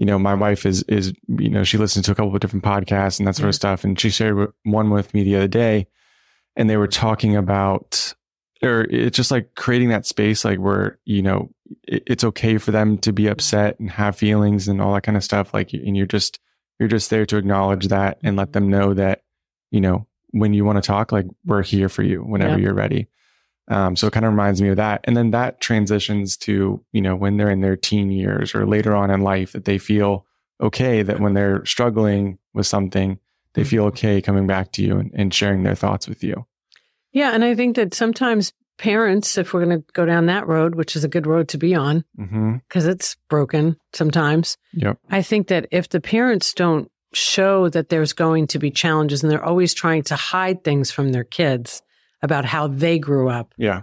You 0.00 0.06
know, 0.06 0.18
my 0.18 0.32
wife 0.32 0.64
is 0.64 0.82
is 0.84 1.12
you 1.28 1.50
know 1.50 1.62
she 1.62 1.76
listens 1.76 2.06
to 2.06 2.12
a 2.12 2.14
couple 2.14 2.34
of 2.34 2.40
different 2.40 2.64
podcasts 2.64 3.18
and 3.18 3.28
that 3.28 3.36
sort 3.36 3.44
Yeah. 3.44 3.48
of 3.50 3.54
stuff, 3.54 3.84
and 3.84 4.00
she 4.00 4.08
shared 4.08 4.50
one 4.64 4.88
with 4.88 5.12
me 5.12 5.22
the 5.24 5.36
other 5.36 5.46
day, 5.48 5.88
and 6.56 6.70
they 6.70 6.78
were 6.78 6.88
talking 6.88 7.36
about 7.36 8.14
or 8.62 8.86
it's 8.90 9.16
just 9.16 9.30
like 9.30 9.54
creating 9.54 9.88
that 9.90 10.06
space 10.06 10.42
like 10.44 10.58
where 10.58 10.98
you 11.04 11.22
know 11.22 11.50
it, 11.86 12.02
it's 12.06 12.24
okay 12.24 12.56
for 12.58 12.70
them 12.70 12.96
to 12.98 13.12
be 13.12 13.24
mm-hmm. 13.24 13.32
upset 13.32 13.78
and 13.78 13.90
have 13.90 14.16
feelings 14.16 14.68
and 14.68 14.80
all 14.80 14.94
that 14.94 15.02
kind 15.02 15.16
of 15.16 15.24
stuff 15.24 15.52
like 15.52 15.72
and 15.74 15.96
you're 15.98 16.06
just 16.06 16.40
you're 16.78 16.88
just 16.88 17.10
there 17.10 17.26
to 17.26 17.36
acknowledge 17.36 17.88
that 17.88 18.18
and 18.22 18.36
let 18.36 18.52
them 18.54 18.68
know 18.70 18.94
that 18.94 19.22
you 19.70 19.80
know 19.82 20.06
when 20.30 20.54
you 20.54 20.64
want 20.64 20.76
to 20.82 20.86
talk 20.86 21.12
like 21.12 21.26
we're 21.44 21.62
here 21.62 21.88
for 21.90 22.02
you 22.02 22.20
whenever 22.22 22.56
Yeah. 22.58 22.64
you're 22.64 22.74
ready 22.74 23.08
um, 23.70 23.96
so 23.96 24.06
it 24.06 24.12
kind 24.12 24.26
of 24.26 24.32
reminds 24.32 24.60
me 24.60 24.68
of 24.68 24.76
that 24.76 25.00
and 25.04 25.16
then 25.16 25.30
that 25.30 25.60
transitions 25.60 26.36
to 26.36 26.84
you 26.92 27.00
know 27.00 27.16
when 27.16 27.36
they're 27.36 27.50
in 27.50 27.60
their 27.62 27.76
teen 27.76 28.10
years 28.10 28.54
or 28.54 28.66
later 28.66 28.94
on 28.94 29.10
in 29.10 29.22
life 29.22 29.52
that 29.52 29.64
they 29.64 29.78
feel 29.78 30.26
okay 30.60 31.02
that 31.02 31.20
when 31.20 31.32
they're 31.34 31.64
struggling 31.64 32.38
with 32.52 32.66
something 32.66 33.18
they 33.54 33.64
feel 33.64 33.84
okay 33.84 34.20
coming 34.20 34.46
back 34.46 34.72
to 34.72 34.82
you 34.82 34.98
and, 34.98 35.10
and 35.14 35.32
sharing 35.34 35.62
their 35.62 35.74
thoughts 35.74 36.06
with 36.06 36.22
you 36.22 36.46
Yeah. 37.12 37.32
And 37.34 37.44
I 37.44 37.54
think 37.54 37.76
that 37.76 37.94
sometimes 37.94 38.52
parents, 38.78 39.36
if 39.36 39.52
we're 39.52 39.64
going 39.64 39.78
to 39.78 39.84
go 39.92 40.06
down 40.06 40.26
that 40.26 40.46
road, 40.46 40.74
which 40.74 40.96
is 40.96 41.04
a 41.04 41.08
good 41.08 41.26
road 41.26 41.48
to 41.48 41.58
be 41.58 41.74
on 41.74 42.04
because 42.16 42.86
it's 42.86 43.16
broken 43.28 43.76
sometimes, 43.92 44.56
Yep. 44.74 44.98
I 45.10 45.22
think 45.22 45.48
that 45.48 45.66
if 45.70 45.88
the 45.88 46.00
parents 46.00 46.54
don't 46.54 46.90
show 47.12 47.68
that 47.68 47.88
there's 47.88 48.12
going 48.12 48.46
to 48.46 48.58
be 48.58 48.70
challenges 48.70 49.22
and 49.22 49.30
they're 49.30 49.44
always 49.44 49.74
trying 49.74 50.02
to 50.04 50.16
hide 50.16 50.62
things 50.62 50.90
from 50.90 51.10
their 51.10 51.24
kids 51.24 51.82
about 52.22 52.44
how 52.44 52.66
they 52.68 52.98
grew 52.98 53.28
up, 53.28 53.54
Yeah. 53.56 53.82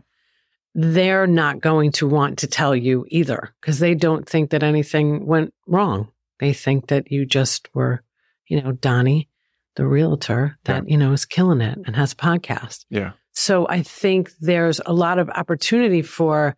they're 0.76 1.28
not 1.28 1.60
going 1.60 1.92
to 1.94 2.08
want 2.08 2.40
to 2.40 2.48
tell 2.48 2.76
you 2.76 3.06
either 3.10 3.54
because 3.62 3.80
they 3.80 3.96
don't 3.96 4.28
think 4.28 4.52
that 4.52 4.64
anything 4.64 5.26
went 5.26 5.54
wrong. 5.66 6.10
They 6.40 6.54
think 6.54 6.88
that 6.88 7.12
you 7.12 7.26
just 7.26 7.68
were, 7.74 8.04
you 8.48 8.62
know, 8.62 8.72
Donnie, 8.74 9.28
the 9.76 9.88
realtor 9.88 10.58
that, 10.66 10.88
you 10.90 10.98
know, 10.98 11.12
is 11.14 11.26
killing 11.26 11.62
it 11.62 11.80
and 11.86 11.96
has 11.96 12.14
a 12.14 12.16
podcast. 12.16 12.86
Yeah. 12.90 13.14
So 13.34 13.68
I 13.68 13.82
think 13.84 14.32
there's 14.40 14.80
a 14.86 14.94
lot 14.94 15.20
of 15.20 15.30
opportunity 15.30 16.02
for, 16.02 16.56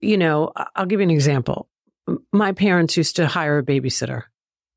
you 0.00 0.16
know, 0.16 0.52
I'll 0.74 0.86
give 0.86 1.00
you 1.00 1.04
an 1.04 1.10
example. 1.10 1.68
My 2.32 2.52
parents 2.52 2.96
used 2.96 3.16
to 3.16 3.26
hire 3.26 3.58
a 3.58 3.64
babysitter 3.64 4.22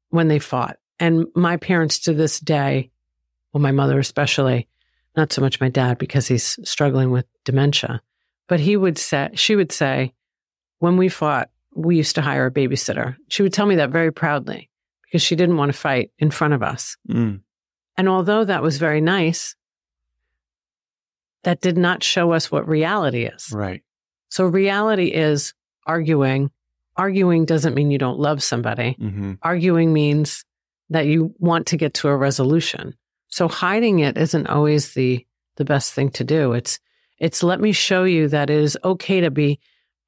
when 0.10 0.28
they 0.28 0.40
fought. 0.40 0.78
And 1.00 1.26
my 1.36 1.58
parents 1.58 2.00
to 2.02 2.14
this 2.14 2.40
day, 2.40 2.92
well, 3.52 3.62
my 3.62 3.72
mother 3.72 4.00
especially, 4.00 4.68
not 5.18 5.32
so 5.34 5.42
much 5.42 5.62
my 5.62 5.70
dad 5.70 5.98
because 5.98 6.28
he's 6.28 6.60
struggling 6.64 7.12
with 7.12 7.26
dementia, 7.44 8.02
but 8.48 8.60
he 8.60 8.78
would 8.78 8.98
say, 8.98 9.30
she 9.34 9.56
would 9.56 9.72
say, 9.72 10.14
when 10.80 10.98
we 10.98 11.10
fought, 11.10 11.50
we 11.74 11.98
used 11.98 12.16
to 12.16 12.22
hire 12.22 12.46
a 12.46 12.52
babysitter. 12.52 13.16
She 13.28 13.44
would 13.44 13.54
tell 13.54 13.66
me 13.66 13.76
that 13.76 13.90
very 13.90 14.12
proudly 14.12 14.70
because 15.04 15.22
she 15.22 15.36
didn't 15.36 15.58
want 15.58 15.72
to 15.72 15.78
fight 15.78 16.12
in 16.20 16.32
front 16.32 16.54
of 16.54 16.64
us. 16.64 16.98
Mm. 17.10 17.42
And 17.98 18.10
although 18.10 18.44
that 18.44 18.62
was 18.62 18.78
very 18.78 19.02
nice, 19.02 19.56
that 21.44 21.62
did 21.62 21.78
not 21.78 22.04
show 22.04 22.32
us 22.32 22.52
what 22.52 22.68
reality 22.68 23.26
is. 23.26 23.50
Right. 23.52 23.84
So 24.30 24.46
reality 24.46 25.08
is 25.08 25.54
arguing. 25.86 26.52
Arguing 26.98 27.46
doesn't 27.46 27.76
mean 27.76 27.92
you 27.92 27.98
don't 27.98 28.20
love 28.20 28.42
somebody. 28.42 28.98
Mm-hmm. 29.00 29.34
Arguing 29.42 29.94
means 29.94 30.44
that 30.90 31.06
you 31.06 31.34
want 31.40 31.68
to 31.68 31.78
get 31.78 31.94
to 31.96 32.08
a 32.08 32.16
resolution. 32.16 32.96
So 33.36 33.50
hiding 33.50 34.00
it 34.00 34.18
isn't 34.18 34.48
always 34.48 34.94
the 34.94 35.26
the 35.58 35.66
best 35.66 35.94
thing 35.94 36.10
to 36.12 36.24
do. 36.24 36.54
It's 36.54 36.80
it's 37.20 37.44
let 37.44 37.60
me 37.60 37.72
show 37.74 38.04
you 38.06 38.30
that 38.30 38.50
it 38.50 38.58
is 38.58 38.78
okay 38.84 39.20
to 39.22 39.30
be 39.32 39.60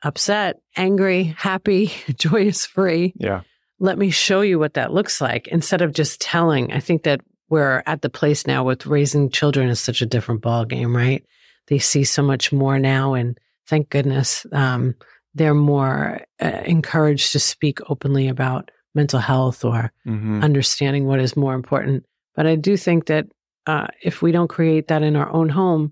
upset, 0.01 0.57
angry, 0.77 1.24
happy, 1.38 1.91
joyous, 2.15 2.65
free 2.65 3.13
Yeah. 3.17 3.41
let 3.79 3.98
me 3.98 4.10
show 4.12 4.41
you 4.41 4.60
what 4.60 4.75
that 4.75 4.93
looks 4.93 5.19
like 5.19 5.48
instead 5.50 5.81
of 5.81 5.91
just 5.93 6.22
telling. 6.22 6.72
I 6.72 6.79
think 6.79 7.03
that 7.03 7.19
we're 7.50 7.84
at 7.86 8.01
the 8.01 8.10
place 8.10 8.48
now 8.48 8.63
with 8.63 8.86
raising 8.86 9.29
children 9.29 9.69
is 9.69 9.79
such 9.81 10.01
a 10.01 10.05
different 10.13 10.41
ball 10.41 10.63
game, 10.65 10.96
right? 10.96 11.24
They 11.67 11.79
see 11.79 12.05
so 12.05 12.22
much 12.24 12.53
more 12.53 12.79
now, 12.79 13.13
and 13.13 13.38
thank 13.69 13.89
goodness 13.89 14.46
um, 14.53 14.96
they're 15.34 15.53
more 15.75 16.22
uh, 16.41 16.62
encouraged 16.65 17.31
to 17.34 17.39
speak 17.39 17.79
openly 17.89 18.27
about 18.29 18.72
mental 18.96 19.19
health 19.19 19.65
or 19.65 19.91
Mm-hmm. 20.05 20.43
understanding 20.43 21.05
what 21.07 21.19
is 21.19 21.36
more 21.36 21.53
important. 21.55 22.05
But 22.38 22.48
I 22.48 22.56
do 22.56 22.77
think 22.77 23.08
that 23.08 23.25
uh, 23.65 23.88
if 24.01 24.22
we 24.22 24.32
don't 24.32 24.48
create 24.48 24.88
that 24.88 25.03
in 25.03 25.17
our 25.17 25.29
own 25.29 25.50
home, 25.50 25.91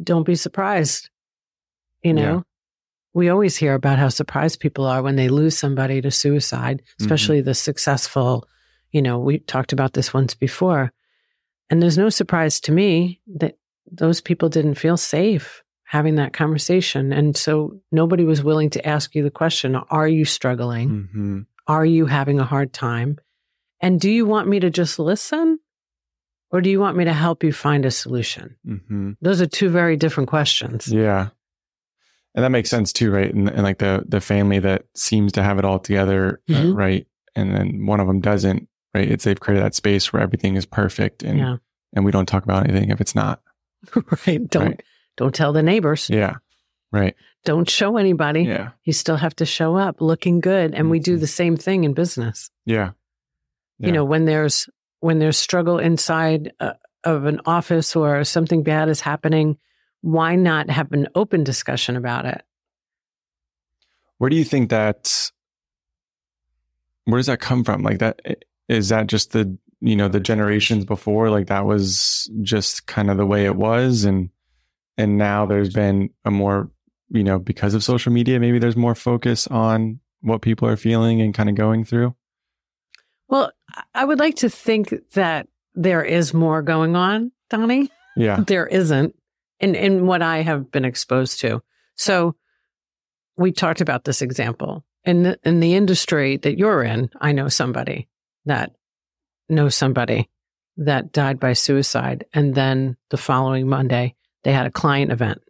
don't 0.00 0.22
be 0.26 0.36
surprised. 0.36 1.10
You 2.04 2.12
know, 2.14 2.34
Yeah. 2.36 2.40
we 3.14 3.28
always 3.30 3.56
hear 3.56 3.74
about 3.74 3.98
how 3.98 4.10
surprised 4.10 4.60
people 4.60 4.84
are 4.84 5.02
when 5.02 5.16
they 5.16 5.28
lose 5.28 5.58
somebody 5.58 6.00
to 6.02 6.10
suicide, 6.12 6.82
especially 7.00 7.40
the 7.40 7.54
successful. 7.54 8.46
You 8.92 9.02
know, 9.02 9.18
we 9.18 9.38
talked 9.38 9.72
about 9.72 9.94
this 9.94 10.14
once 10.14 10.34
before. 10.34 10.92
And 11.70 11.82
there's 11.82 11.98
no 11.98 12.10
surprise 12.10 12.60
to 12.60 12.72
me 12.72 13.20
that 13.38 13.56
those 13.90 14.20
people 14.20 14.48
didn't 14.48 14.74
feel 14.76 14.96
safe 14.96 15.62
having 15.84 16.16
that 16.16 16.32
conversation. 16.32 17.12
And 17.12 17.36
so 17.36 17.80
nobody 17.90 18.24
was 18.24 18.42
willing 18.44 18.70
to 18.70 18.86
ask 18.86 19.14
you 19.14 19.22
the 19.22 19.30
question 19.30 19.74
Are 19.76 20.06
you 20.08 20.24
struggling? 20.24 20.88
Mm-hmm. 20.90 21.40
Are 21.66 21.86
you 21.86 22.06
having 22.06 22.38
a 22.38 22.44
hard 22.44 22.72
time? 22.72 23.16
And 23.80 23.98
do 24.00 24.10
you 24.10 24.26
want 24.26 24.46
me 24.48 24.60
to 24.60 24.70
just 24.70 24.98
listen? 24.98 25.58
Or 26.50 26.60
do 26.60 26.70
you 26.70 26.78
want 26.80 26.96
me 26.96 27.04
to 27.04 27.12
help 27.12 27.42
you 27.42 27.52
find 27.52 27.84
a 27.84 27.90
solution? 27.90 28.56
Mm-hmm. 28.66 29.12
Those 29.20 29.40
are 29.42 29.46
two 29.46 29.68
very 29.68 29.96
different 29.96 30.28
questions. 30.28 30.86
Yeah. 30.88 31.28
And 32.34 32.44
that 32.44 32.50
makes 32.50 32.70
sense 32.70 32.92
too, 32.92 33.10
right? 33.10 33.32
And, 33.34 33.48
and 33.48 33.62
like 33.62 33.78
the 33.78 34.04
the 34.06 34.20
family 34.20 34.58
that 34.60 34.84
seems 34.94 35.32
to 35.32 35.42
have 35.42 35.58
it 35.58 35.64
all 35.64 35.78
together, 35.78 36.40
uh, 36.48 36.52
Mhm. 36.52 36.76
right? 36.76 37.06
And 37.34 37.54
then 37.54 37.86
one 37.86 37.98
of 38.00 38.06
them 38.06 38.20
doesn't, 38.20 38.68
right? 38.94 39.10
It's 39.10 39.24
they've 39.24 39.40
created 39.40 39.64
that 39.64 39.74
space 39.74 40.12
where 40.12 40.22
everything 40.22 40.54
is 40.56 40.66
perfect, 40.66 41.22
and 41.22 41.38
Yeah. 41.38 41.56
and 41.94 42.04
we 42.04 42.10
don't 42.12 42.26
talk 42.26 42.44
about 42.44 42.68
anything 42.68 42.90
if 42.90 43.00
it's 43.00 43.14
not. 43.14 43.40
right. 44.26 44.48
Don't 44.48 44.66
Right. 44.66 44.82
don't 45.16 45.34
tell 45.34 45.52
the 45.52 45.62
neighbors. 45.62 46.08
Yeah. 46.10 46.36
Right. 46.92 47.16
Don't 47.44 47.68
show 47.68 47.96
anybody. 47.96 48.42
Yeah. 48.42 48.70
You 48.84 48.92
still 48.92 49.16
have 49.16 49.34
to 49.36 49.46
show 49.46 49.76
up 49.76 50.00
looking 50.00 50.40
good. 50.40 50.74
And 50.74 50.90
we 50.90 50.98
do 51.00 51.16
Mhm. 51.16 51.20
the 51.20 51.26
same 51.26 51.56
thing 51.56 51.84
in 51.84 51.94
business. 51.94 52.50
Yeah. 52.66 52.92
Yeah. 53.78 53.86
You 53.88 53.92
know, 53.92 54.04
when 54.04 54.24
there's 54.26 54.68
when 55.06 55.20
there's 55.20 55.38
struggle 55.38 55.78
inside 55.78 56.52
uh, 56.58 56.72
of 57.04 57.26
an 57.26 57.40
office 57.46 57.94
or 57.94 58.24
something 58.24 58.64
bad 58.64 58.88
is 58.88 59.00
happening, 59.00 59.56
why 60.00 60.34
not 60.34 60.68
have 60.68 60.90
an 60.90 61.06
open 61.14 61.44
discussion 61.44 61.94
about 61.94 62.26
it? 62.26 62.42
Where 64.18 64.28
do 64.28 64.34
you 64.34 64.42
think 64.42 64.70
that? 64.70 65.30
Where 67.04 67.20
does 67.20 67.26
that 67.26 67.38
come 67.38 67.62
from? 67.62 67.84
Like 67.84 68.00
that 68.00 68.20
is 68.68 68.88
that 68.88 69.06
just 69.06 69.30
the 69.30 69.56
you 69.80 69.94
know 69.94 70.08
the 70.08 70.18
generations 70.18 70.84
before? 70.84 71.30
Like 71.30 71.46
that 71.46 71.66
was 71.66 72.28
just 72.42 72.88
kind 72.88 73.08
of 73.08 73.16
the 73.16 73.26
way 73.26 73.44
it 73.44 73.54
was, 73.54 74.04
and 74.04 74.30
and 74.98 75.16
now 75.16 75.46
there's 75.46 75.72
been 75.72 76.10
a 76.24 76.32
more 76.32 76.68
you 77.10 77.22
know 77.22 77.38
because 77.38 77.74
of 77.74 77.84
social 77.84 78.12
media, 78.12 78.40
maybe 78.40 78.58
there's 78.58 78.76
more 78.76 78.96
focus 78.96 79.46
on 79.46 80.00
what 80.20 80.42
people 80.42 80.66
are 80.66 80.76
feeling 80.76 81.20
and 81.20 81.32
kind 81.32 81.48
of 81.48 81.54
going 81.54 81.84
through. 81.84 82.16
Well, 83.28 83.52
I 83.94 84.04
would 84.04 84.18
like 84.18 84.36
to 84.36 84.48
think 84.48 84.94
that 85.12 85.48
there 85.74 86.02
is 86.02 86.32
more 86.32 86.62
going 86.62 86.96
on, 86.96 87.32
Donnie. 87.50 87.90
Yeah. 88.16 88.40
There 88.46 88.66
isn't 88.66 89.14
in, 89.60 89.74
in 89.74 90.06
what 90.06 90.22
I 90.22 90.42
have 90.42 90.70
been 90.70 90.84
exposed 90.84 91.40
to. 91.40 91.62
So 91.96 92.34
we 93.36 93.52
talked 93.52 93.80
about 93.80 94.04
this 94.04 94.22
example. 94.22 94.84
In 95.04 95.22
the, 95.22 95.38
in 95.44 95.60
the 95.60 95.74
industry 95.74 96.36
that 96.38 96.58
you're 96.58 96.82
in, 96.82 97.10
I 97.20 97.32
know 97.32 97.48
somebody 97.48 98.08
that 98.46 98.72
knows 99.48 99.74
somebody 99.74 100.28
that 100.78 101.12
died 101.12 101.38
by 101.38 101.52
suicide. 101.52 102.24
And 102.32 102.54
then 102.54 102.96
the 103.10 103.16
following 103.16 103.68
Monday, 103.68 104.14
they 104.44 104.52
had 104.52 104.66
a 104.66 104.70
client 104.70 105.12
event. 105.12 105.40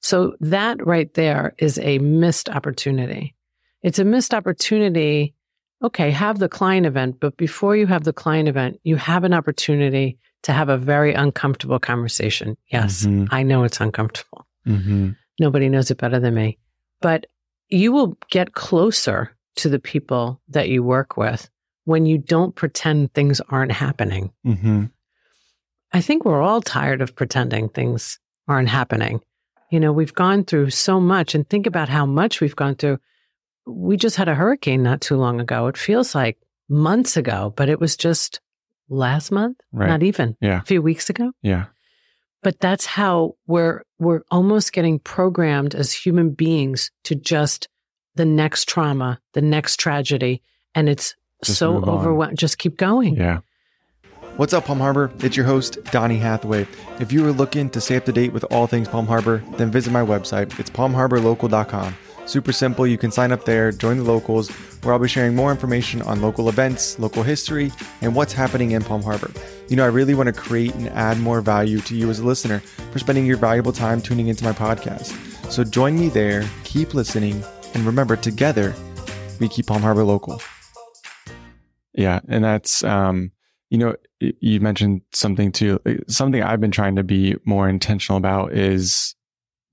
So 0.00 0.36
that 0.40 0.84
right 0.86 1.12
there 1.14 1.54
is 1.58 1.78
a 1.78 1.98
missed 1.98 2.48
opportunity. 2.48 3.34
It's 3.82 3.98
a 3.98 4.04
missed 4.04 4.32
opportunity 4.32 5.34
okay, 5.82 6.10
have 6.10 6.38
the 6.38 6.48
client 6.48 6.86
event, 6.86 7.20
but 7.20 7.36
before 7.36 7.76
you 7.76 7.86
have 7.86 8.04
the 8.04 8.12
client 8.12 8.48
event, 8.48 8.80
you 8.84 8.96
have 8.96 9.24
an 9.24 9.32
opportunity 9.32 10.18
to 10.42 10.52
have 10.52 10.68
a 10.68 10.76
very 10.78 11.12
uncomfortable 11.14 11.78
conversation. 11.78 12.56
Yes, 12.68 13.04
Mhm. 13.06 13.28
I 13.30 13.42
know 13.42 13.64
it's 13.64 13.80
uncomfortable. 13.80 14.46
Mm-hmm. 14.66 15.10
Nobody 15.38 15.68
knows 15.68 15.90
it 15.90 15.98
better 15.98 16.18
than 16.20 16.34
me. 16.34 16.58
But 17.00 17.26
you 17.68 17.92
will 17.92 18.16
get 18.30 18.54
closer 18.54 19.34
to 19.56 19.68
the 19.68 19.78
people 19.78 20.40
that 20.48 20.68
you 20.68 20.82
work 20.82 21.16
with 21.16 21.48
when 21.84 22.06
you 22.06 22.18
don't 22.18 22.54
pretend 22.54 23.12
things 23.12 23.40
aren't 23.48 23.72
happening. 23.72 24.32
Mm-hmm. 24.46 24.86
I 25.92 26.00
think 26.00 26.24
we're 26.24 26.42
all 26.42 26.60
tired 26.62 27.00
of 27.02 27.16
pretending 27.16 27.68
things 27.68 28.18
aren't 28.46 28.68
happening. 28.68 29.20
You 29.70 29.80
know, 29.80 29.92
we've 29.92 30.14
gone 30.14 30.44
through 30.44 30.70
so 30.70 31.00
much 31.00 31.34
and 31.34 31.48
think 31.48 31.66
about 31.66 31.88
how 31.88 32.06
much 32.06 32.40
we've 32.40 32.56
gone 32.56 32.76
through. 32.76 32.98
We 33.70 33.96
just 33.96 34.16
had 34.16 34.28
a 34.28 34.34
hurricane 34.34 34.82
not 34.82 35.00
too 35.00 35.16
long 35.16 35.40
ago. 35.40 35.66
It 35.68 35.76
feels 35.76 36.14
like 36.14 36.38
months 36.68 37.16
ago, 37.16 37.52
but 37.56 37.68
it 37.68 37.80
was 37.80 37.96
just 37.96 38.40
last 38.88 39.30
month, 39.30 39.58
Right. 39.72 39.88
not 39.88 40.02
even 40.02 40.36
Yeah. 40.40 40.58
a 40.60 40.64
few 40.64 40.82
weeks 40.82 41.08
ago. 41.10 41.32
Yeah. 41.42 41.66
But 42.42 42.58
that's 42.60 42.86
how 42.86 43.34
we're 43.46 43.82
we're 43.98 44.22
almost 44.30 44.72
getting 44.72 44.98
programmed 44.98 45.74
as 45.74 45.92
human 45.92 46.30
beings 46.30 46.90
to 47.04 47.14
just 47.14 47.68
the 48.14 48.24
next 48.24 48.66
trauma, 48.68 49.20
the 49.34 49.42
next 49.42 49.78
tragedy, 49.78 50.42
and 50.74 50.88
it's 50.88 51.14
Just 51.44 51.58
so 51.58 51.74
move 51.74 51.84
on. 51.84 51.98
overwhelming. 51.98 52.36
Just 52.36 52.56
keep 52.58 52.76
going. 52.78 53.16
Yeah. 53.16 53.40
What's 54.36 54.54
up, 54.54 54.64
Palm 54.64 54.78
Harbor? 54.80 55.10
It's 55.20 55.36
your 55.36 55.44
host, 55.44 55.78
Donnie 55.92 56.16
Hathaway. 56.16 56.66
If 56.98 57.12
you 57.12 57.26
are 57.26 57.32
looking 57.32 57.68
to 57.70 57.80
stay 57.80 57.96
up 57.96 58.06
to 58.06 58.12
date 58.12 58.32
with 58.32 58.44
all 58.44 58.66
things 58.66 58.88
Palm 58.88 59.06
Harbor, 59.06 59.42
then 59.58 59.70
visit 59.70 59.92
my 59.92 60.00
website. 60.02 60.58
It's 60.58 60.70
palmharborlocal.com. 60.70 61.94
Super 62.30 62.52
simple. 62.52 62.86
You 62.86 62.96
can 62.96 63.10
sign 63.10 63.32
up 63.32 63.44
there, 63.44 63.72
join 63.72 63.96
the 63.96 64.04
locals, 64.04 64.50
where 64.84 64.94
I'll 64.94 65.00
be 65.00 65.08
sharing 65.08 65.34
more 65.34 65.50
information 65.50 66.00
on 66.02 66.22
local 66.22 66.48
events, 66.48 66.96
local 67.00 67.24
history, 67.24 67.72
and 68.02 68.14
what's 68.14 68.32
happening 68.32 68.70
in 68.70 68.84
Palm 68.84 69.02
Harbor. 69.02 69.32
You 69.68 69.74
know, 69.74 69.82
I 69.82 69.88
really 69.88 70.14
want 70.14 70.28
to 70.28 70.32
create 70.32 70.72
and 70.76 70.88
add 70.90 71.18
more 71.18 71.40
value 71.40 71.80
to 71.80 71.96
you 71.96 72.08
as 72.08 72.20
a 72.20 72.24
listener 72.24 72.60
for 72.92 73.00
spending 73.00 73.26
your 73.26 73.36
valuable 73.36 73.72
time 73.72 74.00
tuning 74.00 74.28
into 74.28 74.44
my 74.44 74.52
podcast. 74.52 75.10
So 75.50 75.64
join 75.64 75.98
me 75.98 76.08
there, 76.08 76.48
keep 76.62 76.94
listening, 76.94 77.42
and 77.74 77.84
remember, 77.84 78.14
together, 78.14 78.76
we 79.40 79.48
keep 79.48 79.66
Palm 79.66 79.82
Harbor 79.82 80.04
local. 80.04 80.40
Yeah, 81.94 82.20
and 82.28 82.44
that's 82.44 82.84
um, 82.84 83.32
you 83.70 83.78
know, 83.78 83.96
you 84.20 84.60
mentioned 84.60 85.00
something 85.12 85.50
too. 85.50 85.80
Something 86.06 86.44
I've 86.44 86.60
been 86.60 86.70
trying 86.70 86.94
to 86.94 87.02
be 87.02 87.34
more 87.44 87.68
intentional 87.68 88.18
about 88.18 88.52
is 88.52 89.16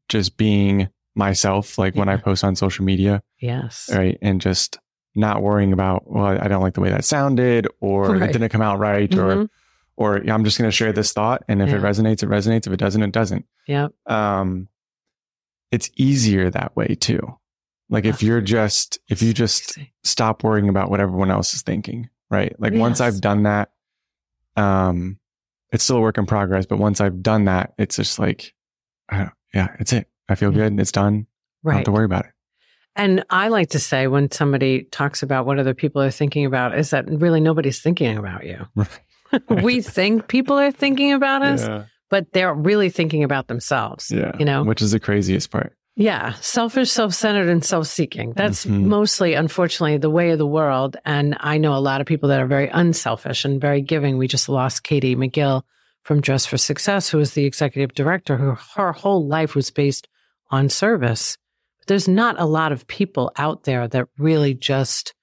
just 0.09 0.37
being 0.37 0.89
myself. 1.17 1.77
Like 1.77 1.95
when 1.95 2.09
I 2.09 2.15
post 2.17 2.43
on 2.43 2.55
social 2.55 2.86
media, 2.86 3.21
Yes. 3.39 3.89
right, 3.93 4.17
and 4.21 4.39
just 4.39 4.79
not 5.15 5.41
worrying 5.41 5.74
about, 5.74 6.03
well, 6.09 6.25
I 6.25 6.47
don't 6.47 6.62
like 6.62 6.75
the 6.75 6.81
way 6.81 6.89
that 6.89 7.03
sounded 7.03 7.67
or 7.79 8.12
Right. 8.12 8.29
it 8.29 8.33
didn't 8.33 8.50
come 8.50 8.62
out 8.62 8.77
right 8.77 9.12
or, 9.15 9.36
Mhm. 9.36 9.50
or 9.95 10.21
yeah, 10.24 10.33
I'm 10.36 10.43
just 10.43 10.59
going 10.59 10.67
to 10.69 10.75
share 10.75 10.93
this 10.93 11.12
thought. 11.12 11.43
And 11.47 11.59
if 11.62 11.69
it 11.74 11.81
resonates, 11.81 12.21
it 12.21 12.29
resonates. 12.29 12.67
If 12.67 12.74
it 12.74 12.77
doesn't, 12.79 13.01
it 13.01 13.12
doesn't. 13.12 13.45
Yeah. 13.67 13.88
Um, 14.05 14.67
it's 15.71 15.89
easier 15.95 16.50
that 16.51 16.75
way 16.75 16.95
too. 16.95 17.38
Like 17.89 18.05
if 18.05 18.21
you're 18.21 18.41
just, 18.41 19.00
if 19.09 19.21
you 19.24 19.33
just 19.33 19.77
stop 20.03 20.43
worrying 20.43 20.69
about 20.69 20.91
what 20.91 21.00
everyone 21.00 21.31
else 21.31 21.53
is 21.55 21.62
thinking, 21.63 22.09
right? 22.29 22.53
Like 22.59 22.74
once 22.74 23.01
I've 23.01 23.19
done 23.19 23.43
that, 23.43 23.71
um, 24.55 25.19
it's 25.71 25.83
still 25.83 25.97
a 25.97 26.01
work 26.01 26.17
in 26.17 26.25
progress, 26.25 26.65
but 26.65 26.77
once 26.79 27.01
I've 27.01 27.24
done 27.24 27.45
that, 27.45 27.74
it's 27.77 27.95
just 27.95 28.19
like, 28.19 28.53
uh, 29.09 29.29
yeah, 29.53 29.75
it's 29.79 29.93
it. 29.93 30.07
I 30.29 30.36
feel 30.36 30.51
good. 30.51 30.79
It's 30.79 30.91
done. 30.91 31.27
I 31.65 31.69
don't 31.69 31.75
have 31.77 31.86
to 31.86 31.91
worry 31.91 32.05
about 32.05 32.25
it. 32.25 32.31
And 32.96 33.24
I 33.29 33.50
like 33.50 33.69
to 33.69 33.79
say 33.79 34.07
when 34.07 34.31
somebody 34.31 34.84
talks 34.91 35.22
about 35.22 35.46
what 35.46 35.60
other 35.60 35.74
people 35.75 36.01
are 36.01 36.10
thinking 36.12 36.46
about 36.46 36.77
is 36.77 36.89
that 36.89 37.05
really 37.07 37.39
nobody's 37.39 37.79
thinking 37.79 38.17
about 38.17 38.43
you. 38.46 38.65
we 39.63 39.81
think 39.81 40.27
people 40.27 40.57
are 40.57 40.72
thinking 40.72 41.13
about 41.13 41.43
us, 41.43 41.62
Yeah. 41.67 41.84
but 42.10 42.34
they're 42.34 42.53
really 42.55 42.89
thinking 42.89 43.24
about 43.24 43.48
themselves. 43.48 44.10
Yeah. 44.10 44.31
You 44.39 44.46
know? 44.46 44.63
which 44.63 44.81
is 44.81 44.91
the 44.91 45.00
craziest 45.00 45.51
part. 45.51 45.74
Yeah, 46.00 46.34
selfish, 46.41 46.91
self-centered, 46.91 47.50
and 47.50 47.63
self-seeking. 47.65 48.34
That's 48.36 48.65
Mhm. 48.65 48.84
mostly, 48.86 49.34
unfortunately, 49.34 49.98
the 49.98 50.12
way 50.12 50.29
of 50.29 50.38
the 50.38 50.46
world. 50.46 50.96
And 51.05 51.36
I 51.39 51.57
know 51.57 51.74
a 51.75 51.79
lot 51.81 52.01
of 52.01 52.07
people 52.07 52.29
that 52.29 52.39
are 52.39 52.46
very 52.46 52.69
unselfish 52.69 53.46
and 53.46 53.60
very 53.60 53.81
giving. 53.81 54.17
We 54.17 54.27
just 54.27 54.48
lost 54.48 54.84
Katie 54.84 55.15
McGill 55.15 55.63
from 56.03 56.22
Dress 56.22 56.46
for 56.46 56.57
Success, 56.57 57.10
who 57.10 57.17
was 57.17 57.34
the 57.34 57.46
executive 57.46 57.96
director, 57.96 58.38
who 58.38 58.55
her 58.75 58.91
whole 58.93 59.27
life 59.27 59.55
was 59.55 59.72
based 59.72 60.07
on 60.50 60.70
service. 60.70 61.38
But 61.80 61.88
there's 61.88 62.08
not 62.08 62.39
a 62.39 62.46
lot 62.46 62.72
of 62.72 62.88
people 62.88 63.32
out 63.38 63.63
there 63.63 63.88
that 63.88 64.08
really 64.18 64.54
just 64.54 65.13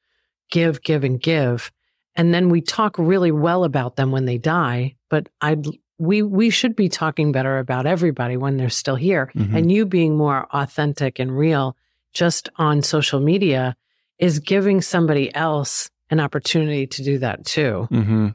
give, 0.50 0.82
give, 0.82 1.04
and 1.04 1.20
give. 1.20 1.72
And 2.16 2.32
then 2.32 2.48
we 2.48 2.60
talk 2.60 2.96
really 2.98 3.32
well 3.32 3.64
about 3.64 3.96
them 3.96 4.12
when 4.12 4.24
they 4.24 4.38
die. 4.38 4.96
But 5.08 5.28
I'd 5.40 5.66
we, 5.98 6.22
we 6.22 6.50
should 6.50 6.74
be 6.74 6.88
talking 6.88 7.32
better 7.32 7.58
about 7.58 7.86
everybody 7.86 8.36
when 8.36 8.56
they're 8.56 8.68
still 8.68 8.96
here. 8.96 9.30
Mhm. 9.34 9.56
And 9.56 9.72
you 9.72 9.86
being 9.86 10.16
more 10.16 10.46
authentic 10.52 11.18
and 11.18 11.36
real 11.36 11.76
just 12.12 12.48
on 12.56 12.82
social 12.82 13.20
media 13.20 13.76
is 14.18 14.38
giving 14.40 14.80
somebody 14.80 15.34
else 15.34 15.90
an 16.10 16.20
opportunity 16.20 16.86
to 16.86 17.02
do 17.02 17.18
that 17.18 17.44
too. 17.44 17.88
Mm-hmm. 17.90 18.28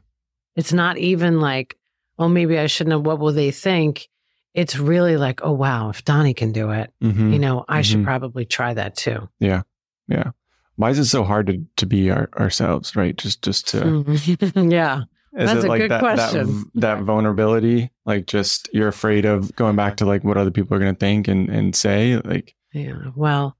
It's 0.56 0.72
not 0.72 0.98
even 0.98 1.40
like, 1.40 1.76
oh, 2.18 2.28
maybe 2.28 2.58
I 2.58 2.66
shouldn't 2.66 2.92
have. 2.92 3.06
What 3.06 3.18
will 3.18 3.32
they 3.32 3.50
think? 3.50 4.08
It's 4.54 4.76
really 4.78 5.16
like, 5.16 5.40
oh, 5.44 5.52
wow, 5.52 5.90
if 5.90 6.04
Donnie 6.04 6.34
can 6.34 6.52
do 6.52 6.70
it, 6.70 6.92
Mm-hmm. 7.02 7.32
you 7.32 7.38
know, 7.38 7.64
I 7.68 7.82
should 7.82 8.00
Mhm. 8.00 8.04
probably 8.04 8.44
try 8.44 8.74
that 8.74 8.96
too. 8.96 9.28
Yeah. 9.38 9.62
Yeah. 10.08 10.32
Why 10.76 10.90
is 10.90 10.98
it 10.98 11.04
so 11.04 11.22
hard 11.24 11.46
to, 11.48 11.64
to 11.76 11.86
be 11.86 12.10
our, 12.10 12.28
ourselves, 12.38 12.96
right? 12.96 13.16
Just, 13.16 13.42
just 13.42 13.68
to, 13.68 13.80
Mhm. 13.80 14.72
yeah. 14.72 15.02
is 15.38 15.48
That's 15.48 15.62
it 15.62 15.66
a 15.66 15.68
like 15.68 15.80
good 15.82 15.90
that, 15.92 16.00
question. 16.00 16.46
That, 16.74 16.96
that 16.98 17.02
vulnerability, 17.04 17.90
like 18.04 18.26
just 18.26 18.68
you're 18.72 18.88
afraid 18.88 19.24
of 19.24 19.54
going 19.54 19.76
back 19.76 19.96
to 19.98 20.04
like 20.06 20.24
what 20.24 20.36
other 20.36 20.50
people 20.50 20.76
are 20.76 20.80
going 20.80 20.94
to 20.94 20.98
think 20.98 21.28
and, 21.28 21.48
and 21.48 21.76
say 21.76 22.16
like, 22.24 22.56
Yeah. 22.72 23.10
Well, 23.14 23.56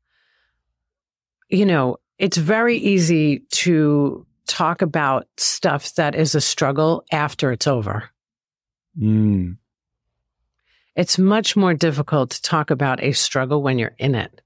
you 1.49 1.66
know, 1.66 1.99
it's 2.18 2.37
very 2.37 2.76
easy 2.76 3.40
to 3.52 4.26
talk 4.49 4.82
about 4.82 5.26
stuff 5.37 5.94
that 5.94 6.14
is 6.16 6.35
a 6.35 6.40
struggle 6.40 7.04
after 7.12 7.52
it's 7.52 7.66
over. 7.68 8.11
mm, 9.00 9.56
It's 10.97 11.18
much 11.18 11.56
more 11.56 11.75
difficult 11.75 12.30
to 12.30 12.42
talk 12.42 12.70
about 12.70 13.02
a 13.02 13.12
struggle 13.12 13.62
when 13.62 13.78
you're 13.78 13.94
in 13.99 14.14
it. 14.14 14.40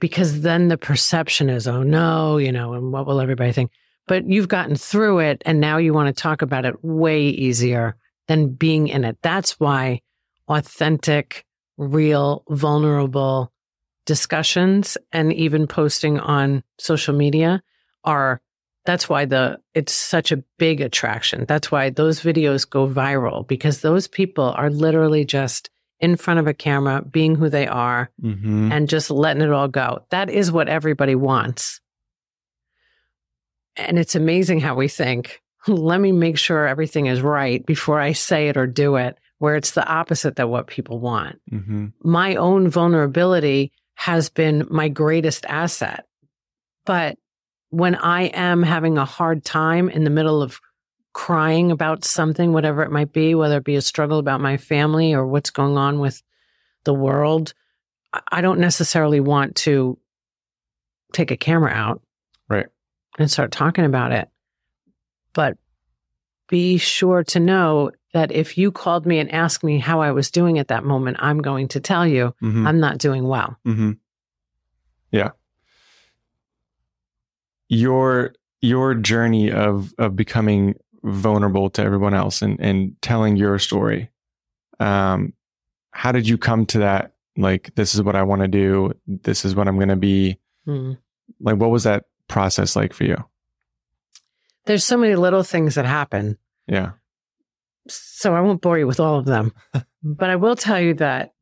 Because 0.00 0.40
then 0.40 0.68
the 0.68 0.78
perception 0.78 1.48
is, 1.48 1.68
oh 1.68 1.82
no, 1.82 2.38
you 2.38 2.50
know, 2.50 2.72
and 2.72 2.92
what 2.92 3.06
will 3.06 3.20
everybody 3.20 3.52
think? 3.52 3.70
But 4.08 4.26
you've 4.26 4.48
gotten 4.48 4.74
through 4.74 5.20
it 5.20 5.42
and 5.46 5.60
now 5.60 5.76
you 5.76 5.94
want 5.94 6.14
to 6.14 6.22
talk 6.22 6.42
about 6.42 6.64
it 6.64 6.84
way 6.84 7.22
easier 7.22 7.96
than 8.26 8.54
being 8.54 8.88
in 8.88 9.04
it. 9.04 9.18
That's 9.22 9.60
why 9.60 10.00
authentic, 10.48 11.44
real, 11.76 12.44
vulnerable 12.48 13.52
discussions 14.06 14.98
and 15.12 15.32
even 15.32 15.66
posting 15.66 16.18
on 16.18 16.64
social 16.78 17.14
media 17.14 17.62
are 18.04 18.40
that's 18.84 19.08
why 19.08 19.24
the 19.24 19.58
it's 19.74 19.92
such 19.92 20.32
a 20.32 20.42
big 20.58 20.80
attraction. 20.80 21.44
That's 21.46 21.70
why 21.70 21.90
those 21.90 22.20
videos 22.20 22.68
go 22.68 22.88
viral 22.88 23.46
because 23.46 23.80
those 23.80 24.08
people 24.08 24.44
are 24.56 24.70
literally 24.70 25.24
just 25.24 25.70
in 26.00 26.16
front 26.16 26.40
of 26.40 26.48
a 26.48 26.54
camera 26.54 27.02
being 27.02 27.36
who 27.36 27.48
they 27.48 27.66
are 27.66 28.10
mm-hmm. 28.20 28.72
and 28.72 28.88
just 28.88 29.10
letting 29.10 29.42
it 29.42 29.52
all 29.52 29.68
go. 29.68 30.04
That 30.10 30.30
is 30.30 30.50
what 30.50 30.68
everybody 30.68 31.14
wants. 31.14 31.80
And 33.76 33.98
it's 33.98 34.16
amazing 34.16 34.60
how 34.60 34.74
we 34.74 34.88
think, 34.88 35.40
let 35.68 36.00
me 36.00 36.10
make 36.10 36.36
sure 36.36 36.66
everything 36.66 37.06
is 37.06 37.22
right 37.22 37.64
before 37.64 38.00
I 38.00 38.12
say 38.12 38.48
it 38.48 38.56
or 38.56 38.66
do 38.66 38.96
it, 38.96 39.16
where 39.38 39.54
it's 39.54 39.70
the 39.70 39.86
opposite 39.86 40.36
that 40.36 40.48
what 40.48 40.66
people 40.66 40.98
want. 40.98 41.40
Mm-hmm. 41.50 41.86
My 42.02 42.34
own 42.34 42.68
vulnerability 42.68 43.72
has 43.94 44.28
been 44.28 44.66
my 44.70 44.88
greatest 44.88 45.46
asset. 45.46 46.04
But 46.84 47.16
when 47.72 47.94
I 47.94 48.24
am 48.24 48.62
having 48.62 48.98
a 48.98 49.04
hard 49.06 49.44
time 49.46 49.88
in 49.88 50.04
the 50.04 50.10
middle 50.10 50.42
of 50.42 50.60
crying 51.14 51.70
about 51.70 52.04
something, 52.04 52.52
whatever 52.52 52.82
it 52.82 52.90
might 52.92 53.14
be, 53.14 53.34
whether 53.34 53.56
it 53.56 53.64
be 53.64 53.76
a 53.76 53.80
struggle 53.82 54.18
about 54.18 54.42
my 54.42 54.58
family 54.58 55.14
or 55.14 55.26
what's 55.26 55.48
going 55.48 55.78
on 55.78 55.98
with 55.98 56.22
the 56.84 56.92
world, 56.92 57.54
I- 58.30 58.42
don't 58.42 58.60
necessarily 58.60 59.20
want 59.20 59.56
to 59.56 59.98
take 61.14 61.30
a 61.30 61.36
camera 61.36 61.70
out. 61.70 62.02
Right. 62.46 62.66
And 63.18 63.30
start 63.30 63.52
talking 63.52 63.86
about 63.86 64.12
it. 64.12 64.28
But 65.32 65.56
be 66.48 66.76
sure 66.76 67.24
to 67.24 67.40
know 67.40 67.90
that 68.12 68.32
if 68.32 68.58
you 68.58 68.70
called 68.70 69.06
me 69.06 69.18
and 69.18 69.32
asked 69.32 69.64
me 69.64 69.78
how 69.78 70.02
I 70.02 70.12
was 70.12 70.30
doing 70.30 70.58
at 70.58 70.68
that 70.68 70.84
moment, 70.84 71.16
I'm 71.20 71.40
going 71.40 71.68
to 71.68 71.80
tell 71.80 72.06
you 72.06 72.34
Mm-hmm. 72.42 72.66
I'm 72.66 72.80
not 72.80 72.98
doing 72.98 73.26
well. 73.26 73.56
Mm-hmm. 73.66 73.92
Yeah. 75.10 75.30
Your 77.72 78.34
your 78.60 78.94
journey 78.94 79.50
of 79.50 79.94
of 79.96 80.14
becoming 80.14 80.74
vulnerable 81.02 81.70
to 81.70 81.82
everyone 81.82 82.12
else 82.12 82.42
and 82.42 82.60
and 82.60 83.00
telling 83.00 83.36
your 83.36 83.58
story. 83.58 84.10
Um, 84.78 85.32
how 85.92 86.12
did 86.12 86.28
you 86.28 86.36
come 86.36 86.66
to 86.66 86.78
that? 86.80 87.12
Like, 87.36 87.74
this 87.76 87.94
is 87.94 88.02
what 88.02 88.14
I 88.14 88.24
want 88.24 88.42
to 88.42 88.48
do. 88.48 88.92
This 89.06 89.44
is 89.46 89.54
what 89.54 89.68
I'm 89.68 89.76
going 89.76 89.88
to 89.88 89.96
be. 89.96 90.38
Mm. 90.66 90.98
Like, 91.40 91.56
what 91.56 91.70
was 91.70 91.84
that 91.84 92.04
process 92.28 92.76
like 92.76 92.92
for 92.92 93.04
you? 93.04 93.16
There's 94.66 94.84
so 94.84 94.96
many 94.96 95.14
little 95.16 95.42
things 95.42 95.74
that 95.76 95.86
happen. 95.86 96.36
Yeah. 96.66 96.92
So 97.88 98.34
I 98.34 98.40
won't 98.40 98.60
bore 98.60 98.78
you 98.78 98.86
with 98.86 99.00
all 99.00 99.18
of 99.18 99.24
them. 99.24 99.52
but 100.02 100.30
I 100.30 100.36
will 100.36 100.56
tell 100.56 100.80
you 100.80 100.94
that 100.94 101.32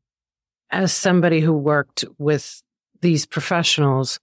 as 0.69 0.93
somebody 0.93 1.41
who 1.41 1.53
worked 1.53 2.05
with 2.17 2.63
these 3.01 3.25
professionals, 3.25 4.19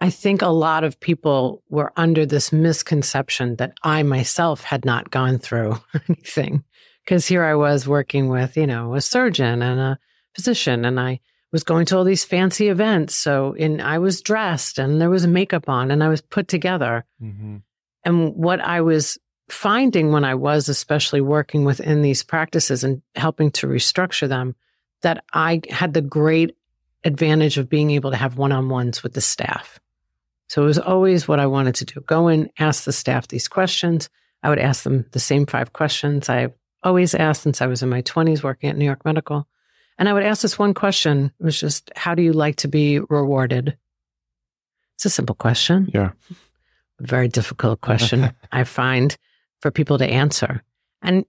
I 0.00 0.10
think 0.10 0.42
a 0.42 0.48
lot 0.48 0.84
of 0.84 1.00
people 1.00 1.62
were 1.68 1.92
under 1.96 2.26
this 2.26 2.52
misconception 2.52 3.56
that 3.56 3.72
I 3.82 4.02
myself 4.02 4.62
had 4.64 4.84
not 4.84 5.10
gone 5.10 5.38
through 5.38 5.78
anything. 6.08 6.64
Because 7.04 7.26
here 7.26 7.44
I 7.44 7.54
was 7.54 7.86
working 7.86 8.28
with, 8.28 8.56
you 8.56 8.66
know, 8.66 8.94
a 8.94 9.00
surgeon 9.00 9.62
and 9.62 9.78
a 9.78 9.98
physician, 10.34 10.84
and 10.84 10.98
I 10.98 11.20
was 11.52 11.62
going 11.62 11.86
to 11.86 11.96
all 11.96 12.04
these 12.04 12.24
fancy 12.24 12.68
events. 12.68 13.14
So, 13.14 13.52
in 13.52 13.80
I 13.80 13.98
was 13.98 14.22
dressed 14.22 14.78
and 14.78 15.00
there 15.00 15.10
was 15.10 15.26
makeup 15.26 15.68
on 15.68 15.90
and 15.90 16.02
I 16.02 16.08
was 16.08 16.22
put 16.22 16.48
together. 16.48 17.04
Mm-hmm. 17.22 17.58
And 18.04 18.34
what 18.34 18.60
I 18.60 18.80
was 18.80 19.18
finding 19.48 20.12
when 20.12 20.24
I 20.24 20.34
was 20.34 20.68
especially 20.68 21.20
working 21.20 21.64
within 21.64 22.02
these 22.02 22.22
practices 22.22 22.84
and 22.84 23.02
helping 23.14 23.50
to 23.52 23.66
restructure 23.66 24.28
them, 24.28 24.56
that 25.02 25.22
I 25.32 25.60
had 25.70 25.92
the 25.94 26.00
great 26.00 26.56
advantage 27.04 27.58
of 27.58 27.68
being 27.68 27.90
able 27.90 28.10
to 28.10 28.16
have 28.16 28.38
one 28.38 28.52
on 28.52 28.68
ones 28.68 29.02
with 29.02 29.12
the 29.12 29.20
staff. 29.20 29.78
So 30.48 30.62
it 30.62 30.66
was 30.66 30.78
always 30.78 31.26
what 31.26 31.40
I 31.40 31.46
wanted 31.46 31.74
to 31.76 31.84
do 31.84 32.00
go 32.02 32.28
in, 32.28 32.50
ask 32.58 32.84
the 32.84 32.92
staff 32.92 33.28
these 33.28 33.48
questions. 33.48 34.08
I 34.42 34.48
would 34.50 34.58
ask 34.58 34.82
them 34.84 35.06
the 35.12 35.20
same 35.20 35.46
five 35.46 35.72
questions 35.72 36.28
I 36.28 36.48
always 36.82 37.14
asked 37.14 37.42
since 37.42 37.62
I 37.62 37.66
was 37.66 37.82
in 37.82 37.88
my 37.88 38.02
20s 38.02 38.42
working 38.42 38.68
at 38.68 38.76
New 38.76 38.84
York 38.84 39.04
Medical. 39.04 39.48
And 39.98 40.08
I 40.08 40.12
would 40.12 40.22
ask 40.24 40.42
this 40.42 40.58
one 40.58 40.74
question. 40.74 41.32
It 41.40 41.44
was 41.44 41.58
just, 41.58 41.90
how 41.96 42.14
do 42.14 42.22
you 42.22 42.32
like 42.34 42.56
to 42.56 42.68
be 42.68 42.98
rewarded? 42.98 43.76
It's 44.96 45.06
a 45.06 45.10
simple 45.10 45.34
question 45.34 45.88
Yeah. 45.94 46.10
very 47.00 47.28
difficult 47.28 47.80
question 47.80 48.32
I 48.52 48.64
find 48.64 49.16
for 49.62 49.70
people 49.70 49.96
to 49.98 50.06
answer. 50.06 50.62
And 51.00 51.24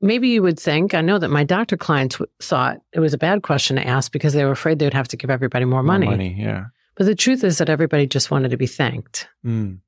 maybe 0.00 0.28
you 0.28 0.42
would 0.42 0.58
think, 0.60 0.94
I 0.94 1.00
know 1.00 1.18
that 1.18 1.28
my 1.30 1.42
doctor 1.44 1.76
clients 1.76 2.16
w- 2.16 2.30
thought 2.40 2.78
it 2.92 3.00
was 3.00 3.12
a 3.12 3.18
bad 3.18 3.42
question 3.42 3.76
to 3.76 3.86
ask 3.86 4.12
because 4.12 4.34
they 4.34 4.44
were 4.44 4.52
afraid 4.52 4.78
they 4.78 4.86
would 4.86 4.94
have 4.94 5.08
to 5.08 5.16
give 5.16 5.30
everybody 5.30 5.64
more 5.64 5.82
More 5.82 5.92
money. 5.98 6.06
money. 6.06 6.36
Yeah. 6.38 6.66
But 6.96 7.06
the 7.06 7.14
truth 7.14 7.42
is 7.44 7.58
that 7.58 7.70
everybody 7.70 8.06
just 8.06 8.30
wanted 8.30 8.50
to 8.50 8.56
be 8.56 8.66
thanked, 8.66 9.28
Mm. 9.44 9.80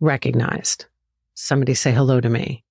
recognized. 0.00 0.86
Somebody 1.34 1.74
say 1.74 1.92
hello 1.92 2.20
to 2.20 2.28
me. 2.28 2.64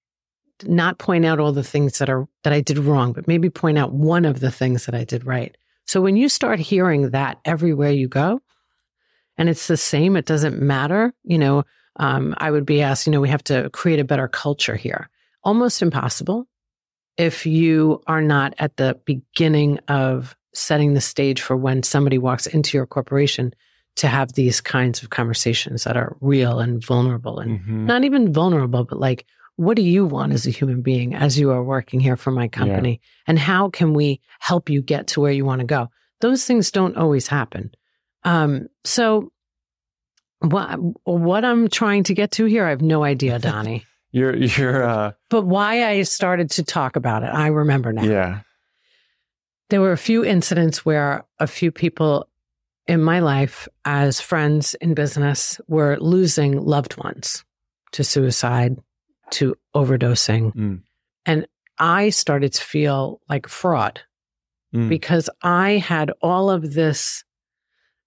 Not 0.66 0.98
point 1.00 1.26
out 1.26 1.40
all 1.40 1.52
the 1.52 1.64
things 1.64 1.98
that 2.00 2.10
are 2.10 2.28
that 2.44 2.54
I 2.54 2.62
did 2.62 2.78
wrong, 2.78 3.12
but 3.14 3.28
maybe 3.28 3.50
point 3.50 3.78
out 3.78 3.92
one 3.94 4.26
of 4.26 4.40
the 4.40 4.52
things 4.52 4.86
that 4.86 4.96
I 4.96 5.04
did 5.04 5.26
right. 5.26 5.56
So 5.86 6.00
when 6.02 6.16
you 6.16 6.30
start 6.30 6.60
hearing 6.60 7.10
that 7.12 7.40
everywhere 7.44 7.92
you 7.92 8.08
go, 8.08 8.42
and 9.38 9.50
it's 9.50 9.68
the 9.68 9.78
same. 9.78 10.16
It 10.16 10.26
doesn't 10.26 10.62
matter. 10.62 11.14
You 11.24 11.38
know, 11.40 11.64
um, 11.98 12.36
I 12.38 12.52
would 12.52 12.66
be 12.66 12.82
asked, 12.82 13.08
you 13.08 13.12
know, 13.12 13.20
we 13.20 13.30
have 13.30 13.44
to 13.46 13.70
create 13.72 14.00
a 14.00 14.04
better 14.06 14.28
culture 14.28 14.76
here. 14.76 15.10
Almost 15.44 15.82
impossible 15.82 16.48
if 17.18 17.46
you 17.46 18.02
are 18.08 18.22
not 18.22 18.54
at 18.60 18.78
the 18.78 19.00
beginning 19.06 19.80
of 19.88 20.36
setting 20.54 20.94
the 20.94 21.02
stage 21.02 21.42
for 21.42 21.56
when 21.58 21.84
somebody 21.84 22.18
walks 22.18 22.46
into 22.48 22.78
your 22.78 22.86
corporation 22.86 23.54
to 23.96 24.08
have 24.08 24.34
these 24.34 24.60
kinds 24.62 25.04
of 25.04 25.10
conversations 25.10 25.84
that 25.84 25.96
are 25.98 26.16
real 26.22 26.60
and 26.60 26.84
vulnerable 26.84 27.40
and 27.40 27.60
Mhm. 27.60 27.86
not 27.86 28.04
even 28.04 28.34
vulnerable, 28.34 28.84
but 28.84 29.00
like, 29.00 29.26
what 29.56 29.76
do 29.76 29.84
you 29.84 30.04
want 30.06 30.34
as 30.34 30.48
a 30.48 30.50
human 30.50 30.82
being 30.82 31.14
as 31.14 31.38
you 31.40 31.52
are 31.52 31.64
working 31.64 32.00
here 32.00 32.16
for 32.18 32.32
my 32.32 32.48
company? 32.48 33.00
And 33.28 33.38
how 33.38 33.70
can 33.70 33.94
we 33.94 34.20
help 34.40 34.68
you 34.70 34.82
get 34.82 35.06
to 35.08 35.22
where 35.22 35.32
you 35.32 35.46
want 35.46 35.60
to 35.62 35.68
go? 35.68 35.90
Those 36.22 36.46
things 36.46 36.72
don't 36.72 36.98
always 36.98 37.28
happen. 37.28 37.72
Um, 38.24 38.68
so 38.84 39.32
what, 40.40 40.78
what 41.04 41.46
I'm 41.46 41.68
trying 41.70 42.04
to 42.06 42.14
get 42.14 42.32
to 42.32 42.46
here, 42.46 42.66
I 42.66 42.70
have 42.72 42.82
no 42.82 43.04
idea, 43.04 43.40
Donnie. 43.40 43.86
You're 44.16 44.36
you're 44.36 44.84
uh 44.84 45.14
but 45.32 45.48
why 45.48 45.88
I 45.88 46.04
started 46.04 46.52
to 46.52 46.64
talk 46.64 46.96
about 46.96 47.24
it, 47.24 47.32
I 47.34 47.48
remember 47.48 47.92
now. 47.92 48.04
yeah. 48.04 48.42
There 49.74 49.82
were 49.82 49.92
a 49.92 49.98
few 49.98 50.24
incidents 50.24 50.86
where 50.86 51.26
a 51.40 51.48
few 51.48 51.72
people 51.72 52.30
in 52.86 53.02
my 53.02 53.22
life, 53.22 53.68
as 53.86 54.22
friends 54.22 54.76
in 54.76 54.94
business, 54.94 55.60
were 55.68 55.98
losing 56.00 56.62
loved 56.62 56.96
ones 56.98 57.44
to 57.94 58.04
suicide, 58.04 58.78
to 59.32 59.56
overdosing. 59.76 60.54
Mm. 60.54 60.82
And 61.26 61.48
I 61.80 62.12
started 62.12 62.54
to 62.54 62.62
feel 62.64 63.20
like 63.28 63.48
fraud 63.48 64.02
Mm. 64.76 64.90
because 64.90 65.28
I 65.42 65.78
had 65.78 66.12
all 66.22 66.52
of 66.52 66.74
this 66.74 67.24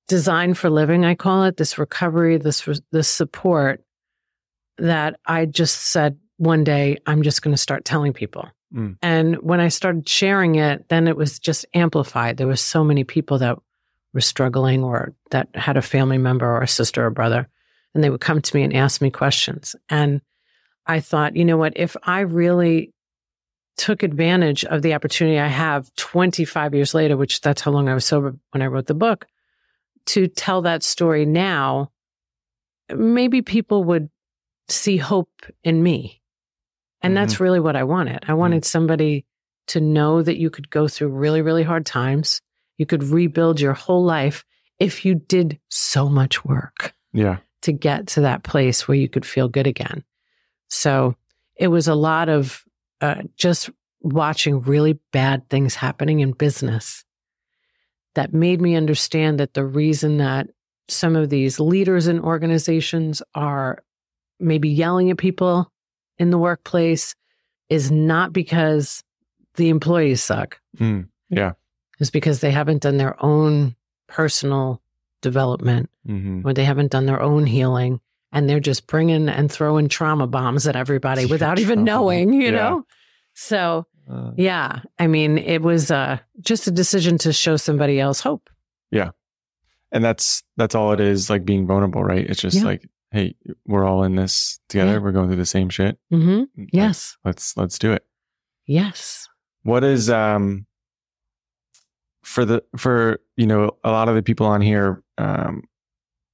design 0.07 0.55
for 0.55 0.71
living, 0.71 1.05
I 1.05 1.17
call 1.17 1.43
it, 1.45 1.57
this 1.57 1.79
recovery, 1.79 2.39
this, 2.39 2.69
this 2.93 3.09
support 3.09 3.83
that 4.79 5.19
I 5.27 5.47
just 5.47 5.91
said 5.91 6.17
one 6.37 6.63
day, 6.63 6.99
I'm 7.07 7.23
just 7.23 7.43
going 7.43 7.55
to 7.55 7.61
start 7.61 7.85
telling 7.85 8.13
people. 8.13 8.49
Mm. 8.75 8.99
And 9.03 9.37
when 9.37 9.61
I 9.61 9.69
started 9.69 10.09
sharing 10.09 10.57
it, 10.57 10.89
then 10.89 11.09
it 11.09 11.17
was 11.17 11.39
just 11.39 11.67
amplified. 11.75 12.37
There 12.37 12.47
was 12.47 12.61
so 12.61 12.83
many 12.85 13.05
people 13.05 13.39
that 13.39 13.59
were 14.13 14.21
struggling 14.21 14.83
or 14.83 15.15
that 15.31 15.49
had 15.55 15.77
a 15.77 15.83
family 15.83 16.19
member 16.19 16.47
or 16.47 16.63
a 16.63 16.69
sister 16.69 17.07
or 17.07 17.11
brother, 17.11 17.49
and 17.95 18.03
they 18.03 18.11
would 18.11 18.21
come 18.21 18.41
to 18.41 18.57
me 18.57 18.63
and 18.63 18.75
ask 18.75 19.01
me 19.01 19.11
questions. 19.11 19.77
And 19.89 20.21
I 20.87 21.01
thought, 21.01 21.37
you 21.37 21.45
know 21.45 21.57
what, 21.57 21.75
if 21.77 21.97
I 22.03 22.21
really 22.21 22.93
took 23.77 24.03
advantage 24.03 24.65
of 24.65 24.83
the 24.83 24.95
opportunity 24.95 25.39
I 25.39 25.49
have 25.49 25.95
25 25.97 26.75
years 26.75 26.95
later, 26.95 27.17
which 27.17 27.41
that's 27.41 27.61
how 27.61 27.71
long 27.71 27.89
I 27.89 27.95
was 27.95 28.07
sober 28.07 28.35
when 28.53 28.63
I 28.63 28.67
wrote 28.67 28.87
the 28.87 28.95
book, 28.95 29.27
to 30.07 30.29
tell 30.29 30.63
that 30.63 30.83
story 30.83 31.27
now, 31.27 31.91
maybe 32.95 33.43
people 33.43 33.85
would 33.85 34.09
see 34.69 34.97
hope 34.97 35.31
in 35.63 35.83
me. 35.83 36.23
And 37.07 37.17
that's 37.17 37.41
really 37.41 37.61
what 37.61 37.77
I 37.77 37.85
wanted. 37.85 38.25
I 38.29 38.35
wanted 38.35 38.65
somebody 38.65 39.25
to 39.69 39.81
know 39.81 40.23
that 40.23 40.37
you 40.39 40.51
could 40.51 40.71
go 40.71 40.89
through 40.89 41.09
really, 41.09 41.43
really 41.43 41.63
hard 41.63 41.87
times. 41.87 42.41
You 42.79 42.87
could 42.87 43.03
rebuild 43.05 43.61
your 43.61 43.73
whole 43.73 44.05
life 44.05 44.45
if 44.79 45.05
you 45.05 45.15
did 45.15 45.59
so 45.69 46.09
much 46.09 46.45
work 46.45 46.95
Yeah. 47.13 47.39
to 47.63 47.73
get 47.73 48.09
to 48.09 48.21
that 48.23 48.43
place 48.43 48.87
where 48.87 48.97
you 48.97 49.09
could 49.09 49.25
feel 49.25 49.49
good 49.49 49.67
again. 49.67 50.05
So 50.69 51.17
it 51.57 51.69
was 51.69 51.89
a 51.89 51.95
lot 51.95 52.29
of 52.29 52.63
uh, 53.01 53.23
just 53.37 53.71
watching 54.01 54.61
really 54.61 54.99
bad 55.13 55.49
things 55.49 55.75
happening 55.75 56.21
in 56.21 56.33
business 56.33 57.05
that 58.15 58.33
made 58.33 58.61
me 58.61 58.77
understand 58.77 59.41
that 59.41 59.55
the 59.55 59.65
reason 59.65 60.19
that 60.19 60.49
some 60.89 61.17
of 61.17 61.29
these 61.31 61.59
leaders 61.59 62.07
in 62.07 62.21
organizations 62.21 63.23
are 63.35 63.83
maybe 64.39 64.69
yelling 64.69 65.11
at 65.11 65.19
people 65.19 65.71
in 66.19 66.31
the 66.31 66.39
workplace 66.39 67.15
is 67.69 67.91
not 67.91 68.33
because 68.33 69.03
the 69.57 69.69
employees 69.69 70.23
suck. 70.23 70.61
Mm. 70.79 71.09
Yeah. 71.31 71.53
It's 71.99 72.11
because 72.11 72.41
they 72.41 72.51
haven't 72.51 72.83
done 72.83 72.97
their 72.99 73.23
own 73.25 73.75
personal 74.07 74.81
development 75.23 75.91
hmm 76.07 76.43
or 76.45 76.53
they 76.53 76.65
haven't 76.65 76.93
done 76.93 77.07
their 77.07 77.21
own 77.21 77.47
healing 77.47 78.01
and 78.33 78.49
they're 78.49 78.61
just 78.61 78.87
bringing 78.87 79.29
and 79.29 79.51
throwing 79.51 79.89
trauma 79.89 80.27
bombs 80.27 80.69
at 80.69 80.77
everybody 80.77 81.27
without 81.27 81.59
even 81.59 81.79
trauma 81.85 81.91
knowing, 81.91 82.33
you 82.35 82.45
Yeah. 82.45 82.51
know? 82.51 82.87
So, 83.35 83.87
Uh, 84.09 84.31
yeah, 84.37 84.81
I 85.01 85.07
mean, 85.09 85.37
it 85.39 85.63
was 85.63 85.91
uh, 85.91 86.19
just 86.41 86.69
a 86.69 86.71
decision 86.71 87.19
to 87.19 87.33
show 87.33 87.57
somebody 87.57 87.99
else 87.99 88.21
hope. 88.21 88.49
Yeah. 88.93 89.11
And 89.91 90.05
that's 90.05 90.45
that's 90.57 90.75
all 90.77 90.93
it 90.93 91.01
is 91.01 91.29
like 91.31 91.45
being 91.45 91.67
vulnerable 91.67 92.05
right 92.05 92.25
it's 92.29 92.41
just 92.41 92.59
Yeah. 92.59 92.65
like 92.65 92.89
hey 93.13 93.35
we're 93.67 93.85
all 93.85 94.03
in 94.03 94.17
this 94.17 94.59
together. 94.69 94.93
Yeah. 94.93 94.99
we're 94.99 95.13
going 95.13 95.29
through 95.29 95.37
the 95.37 95.47
same 95.47 95.69
shit. 95.69 95.99
Hmm 96.11 96.45
Like, 96.57 96.69
Yes. 96.73 97.17
let's 97.25 97.57
let's 97.57 97.79
do 97.79 97.93
it. 97.93 98.05
Yes. 98.67 99.29
what 99.63 99.85
is 99.85 100.11
um 100.11 100.67
for 102.23 102.45
the 102.45 102.63
for 102.77 103.21
you 103.37 103.47
know 103.47 103.71
a 103.85 103.91
lot 103.91 104.09
of 104.09 104.15
the 104.17 104.23
people 104.23 104.47
on 104.47 104.61
here 104.61 105.03
um 105.19 105.63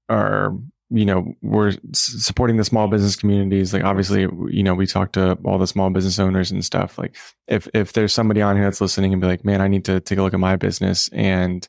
are 0.08 0.56
you 0.94 1.04
know 1.06 1.34
we're 1.40 1.72
supporting 1.94 2.56
the 2.58 2.64
small 2.64 2.86
business 2.88 3.16
communities. 3.16 3.72
Like 3.72 3.84
obviously 3.84 4.22
you 4.50 4.62
know 4.62 4.74
we 4.74 4.86
talk 4.86 5.12
to 5.12 5.38
all 5.44 5.58
the 5.58 5.66
small 5.66 5.88
business 5.90 6.18
owners 6.18 6.50
and 6.50 6.64
stuff. 6.64 6.98
Like 6.98 7.16
if 7.48 7.68
if 7.74 7.92
there's 7.94 8.12
somebody 8.12 8.42
on 8.42 8.56
here 8.56 8.64
that's 8.64 8.80
listening 8.80 9.12
and 9.12 9.20
be 9.20 9.26
like 9.28 9.44
man 9.44 9.60
i 9.60 9.68
need 9.68 9.84
to 9.86 10.00
take 10.00 10.18
a 10.18 10.22
look 10.22 10.34
at 10.34 10.40
my 10.40 10.56
business 10.56 11.08
and 11.12 11.68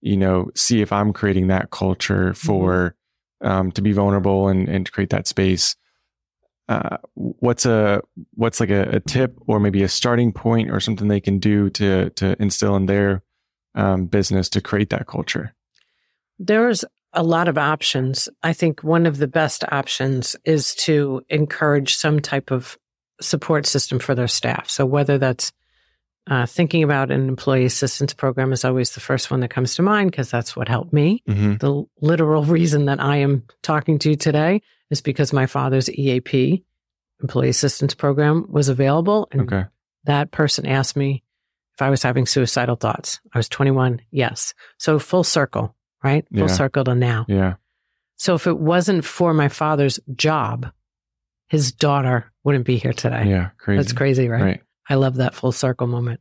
you 0.00 0.16
know 0.16 0.48
see 0.54 0.80
if 0.80 0.92
i'm 0.92 1.12
creating 1.12 1.48
that 1.48 1.70
culture 1.70 2.32
for 2.34 2.94
um 3.42 3.70
to 3.72 3.82
be 3.82 3.92
vulnerable 3.92 4.48
and 4.48 4.68
and 4.68 4.86
to 4.86 4.92
create 4.92 5.10
that 5.10 5.26
space 5.26 5.76
uh, 6.68 6.98
what's 7.14 7.64
a 7.64 8.02
what's 8.34 8.60
like 8.60 8.68
a, 8.68 8.82
a 8.90 9.00
tip 9.00 9.38
or 9.46 9.58
maybe 9.58 9.82
a 9.82 9.88
starting 9.88 10.32
point 10.32 10.70
or 10.70 10.80
something 10.80 11.08
they 11.08 11.20
can 11.20 11.38
do 11.38 11.70
to 11.70 12.10
to 12.10 12.40
instill 12.42 12.76
in 12.76 12.86
their 12.86 13.22
um, 13.74 14.04
business 14.06 14.48
to 14.50 14.60
create 14.60 14.90
that 14.90 15.06
culture 15.06 15.54
There's 16.38 16.84
a 17.12 17.22
lot 17.22 17.48
of 17.48 17.56
options. 17.56 18.28
I 18.42 18.52
think 18.52 18.84
one 18.84 19.06
of 19.06 19.16
the 19.16 19.28
best 19.28 19.64
options 19.72 20.36
is 20.44 20.74
to 20.76 21.22
encourage 21.28 21.96
some 21.96 22.20
type 22.20 22.50
of 22.50 22.78
support 23.20 23.66
system 23.66 23.98
for 23.98 24.14
their 24.14 24.28
staff. 24.28 24.68
So 24.68 24.86
whether 24.86 25.18
that's 25.18 25.52
uh, 26.28 26.46
thinking 26.46 26.82
about 26.82 27.10
an 27.10 27.28
employee 27.28 27.64
assistance 27.64 28.12
program 28.14 28.52
is 28.52 28.64
always 28.64 28.90
the 28.92 29.00
first 29.00 29.30
one 29.30 29.40
that 29.40 29.50
comes 29.50 29.74
to 29.76 29.82
mind 29.82 30.10
because 30.10 30.30
that's 30.30 30.54
what 30.54 30.68
helped 30.68 30.92
me. 30.92 31.22
mm-hmm. 31.28 31.54
The 31.56 31.84
literal 32.00 32.44
reason 32.58 32.84
that 32.86 33.00
I 33.00 33.16
am 33.18 33.44
talking 33.62 33.98
to 34.00 34.10
you 34.10 34.16
today 34.16 34.62
is 34.90 35.00
because 35.00 35.32
my 35.32 35.46
father's 35.46 35.90
EAP, 35.90 36.64
employee 37.22 37.48
assistance 37.48 37.94
program, 37.94 38.46
was 38.50 38.68
available. 38.68 39.28
And 39.32 39.42
okay 39.42 39.64
that 40.04 40.30
person 40.30 40.64
asked 40.64 40.96
me 40.96 41.22
if 41.74 41.82
I 41.82 41.90
was 41.90 42.02
having 42.02 42.24
suicidal 42.24 42.76
thoughts. 42.76 43.20
I 43.34 43.38
was 43.38 43.48
21. 43.48 44.00
Yes. 44.10 44.54
So 44.78 44.98
full 44.98 45.22
circle, 45.24 45.74
right? 46.02 46.24
Full 46.32 46.40
Yeah. 46.42 46.46
circle 46.46 46.84
to 46.84 46.94
now. 46.94 47.26
yeah 47.28 47.54
So 48.16 48.34
if 48.34 48.46
it 48.46 48.58
wasn't 48.58 49.04
for 49.04 49.34
my 49.34 49.48
father's 49.48 50.00
job, 50.14 50.70
his 51.48 51.72
daughter 51.72 52.32
wouldn't 52.44 52.64
be 52.64 52.78
here 52.78 52.92
today. 52.94 53.24
yeah 53.28 53.50
crazy 53.58 53.76
That's 53.78 53.92
crazy, 53.92 54.28
right? 54.28 54.42
right 54.42 54.62
I 54.88 54.94
love 54.94 55.16
that 55.16 55.34
full 55.34 55.52
circle 55.52 55.86
moment. 55.86 56.20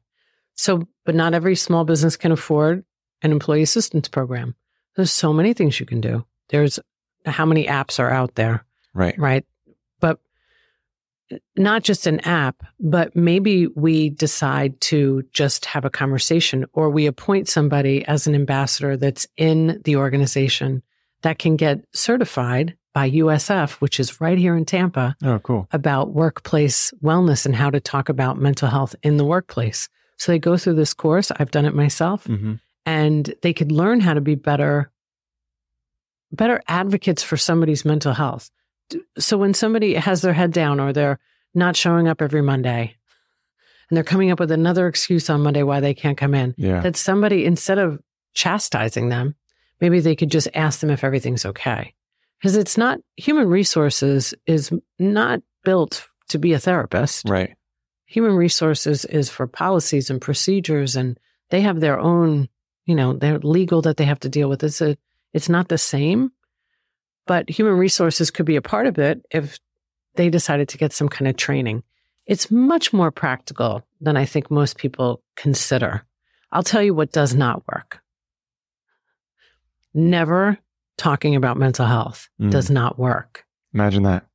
So, 0.56 0.88
but 1.06 1.16
not 1.16 1.34
every 1.34 1.56
small 1.56 1.86
business 1.86 2.18
can 2.18 2.32
afford 2.32 2.84
an 3.22 3.32
employee 3.32 3.62
assistance 3.62 4.08
program. 4.08 4.56
There's 4.96 5.12
so 5.12 5.32
many 5.32 5.54
things 5.54 5.80
you 5.80 5.86
can 5.86 6.02
do. 6.02 6.26
There's 6.50 6.80
how 7.26 7.46
many 7.46 7.68
apps 7.68 8.00
are 8.00 8.10
out 8.10 8.36
there, 8.36 8.66
right 8.94 9.18
right? 9.20 9.46
But 10.00 10.20
not 11.56 11.84
just 11.84 12.08
an 12.08 12.20
app, 12.22 12.64
but 12.80 13.16
maybe 13.16 13.68
we 13.68 14.10
decide 14.10 14.80
to 14.82 15.24
just 15.34 15.66
have 15.66 15.86
a 15.86 15.90
conversation 15.90 16.66
or 16.74 16.90
we 16.90 17.06
appoint 17.06 17.50
somebody 17.50 18.06
as 18.06 18.28
an 18.28 18.36
ambassador 18.36 18.98
that's 18.98 19.28
in 19.36 19.82
the 19.84 19.98
organization 19.98 20.82
that 21.22 21.40
can 21.40 21.56
get 21.56 21.84
certified 21.94 22.77
by 22.98 23.12
USF, 23.12 23.74
which 23.74 24.00
is 24.00 24.20
right 24.20 24.40
here 24.40 24.58
in 24.58 24.66
Tampa 24.66 25.16
oh 25.24 25.38
cool 25.38 25.68
about 25.72 26.16
workplace 26.16 26.92
wellness 27.04 27.46
and 27.46 27.56
how 27.56 27.70
to 27.70 27.80
talk 27.80 28.10
about 28.10 28.40
mental 28.40 28.68
health 28.68 28.96
in 29.04 29.18
the 29.18 29.24
workplace. 29.24 29.88
So 30.18 30.32
they 30.32 30.40
go 30.40 30.58
through 30.58 30.74
this 30.74 30.96
course. 30.96 31.32
I've 31.38 31.52
done 31.52 31.66
it 31.66 31.76
myself 31.76 32.24
mm-hmm. 32.24 32.56
and 32.88 33.36
they 33.44 33.54
could 33.54 33.72
learn 33.72 34.00
how 34.00 34.16
to 34.16 34.22
be 34.22 34.34
better 34.34 34.90
better 36.32 36.60
advocates 36.68 37.22
for 37.22 37.38
somebody's 37.38 37.86
mental 37.86 38.14
health. 38.14 38.50
So 39.20 39.38
when 39.38 39.54
somebody 39.54 39.94
has 39.94 40.24
their 40.24 40.34
head 40.34 40.52
down 40.52 40.80
or 40.80 40.92
they're 40.92 41.20
not 41.54 41.76
showing 41.76 42.08
up 42.08 42.20
every 42.20 42.42
Monday 42.42 42.96
and 43.92 43.96
they're 43.96 44.04
coming 44.04 44.32
up 44.32 44.40
with 44.40 44.50
another 44.50 44.88
excuse 44.88 45.30
on 45.30 45.44
Monday 45.44 45.62
why 45.62 45.82
they 45.82 45.94
can't 45.94 46.18
come 46.18 46.34
in, 46.34 46.56
yeah 46.58 46.80
that 46.80 46.96
somebody 46.96 47.46
instead 47.46 47.78
of 47.78 48.00
chastising 48.34 49.10
them, 49.10 49.36
maybe 49.80 50.00
they 50.00 50.16
could 50.16 50.32
just 50.32 50.48
ask 50.56 50.80
them 50.80 50.90
if 50.90 51.04
everything's 51.04 51.46
okay. 51.46 51.94
Because 52.40 52.56
it's 52.56 52.78
not 52.78 53.00
human 53.16 53.48
resources 53.48 54.34
is 54.46 54.72
not 55.00 55.42
built 55.64 56.08
to 56.30 56.38
be 56.38 56.54
a 56.54 56.60
therapist. 56.60 57.28
right 57.28 57.56
Human 58.06 58.36
resources 58.36 59.04
is 59.06 59.30
for 59.30 59.48
policies 59.48 60.10
and 60.10 60.22
procedures 60.22 60.96
and 60.96 61.20
they 61.50 61.62
have 61.62 61.80
their 61.80 62.00
own, 62.00 62.48
you 62.86 62.96
know, 62.96 63.14
they're 63.14 63.40
legal 63.40 63.82
that 63.82 63.98
they 63.98 64.06
have 64.06 64.20
to 64.22 64.30
deal 64.30 64.50
with. 64.50 64.64
It's 64.64 64.82
a 64.82 64.98
It's 65.34 65.50
not 65.50 65.68
the 65.68 65.78
same, 65.78 66.32
but 67.26 67.50
human 67.50 67.74
resources 67.74 68.32
could 68.32 68.46
be 68.46 68.56
a 68.56 68.62
part 68.62 68.88
of 68.88 68.98
it 68.98 69.26
if 69.32 69.60
they 70.16 70.30
decided 70.30 70.70
to 70.70 70.78
get 70.78 70.94
some 70.94 71.10
kind 71.10 71.28
of 71.28 71.36
training. 71.36 71.84
It's 72.26 72.52
much 72.52 72.94
more 72.94 73.12
practical 73.12 73.86
than 74.02 74.18
I 74.18 74.26
think 74.26 74.52
most 74.52 74.78
people 74.78 75.22
consider. 75.36 76.06
I'll 76.52 76.64
tell 76.64 76.82
you 76.82 76.94
what 76.94 77.12
does 77.12 77.34
not 77.34 77.64
work. 77.68 78.00
Never 79.94 80.60
talking 80.98 81.36
about 81.36 81.58
mental 81.58 81.86
health 81.86 82.28
Mm. 82.42 82.52
does 82.52 82.70
not 82.70 82.98
work. 83.00 83.46
Imagine 83.74 84.04
that. 84.04 84.26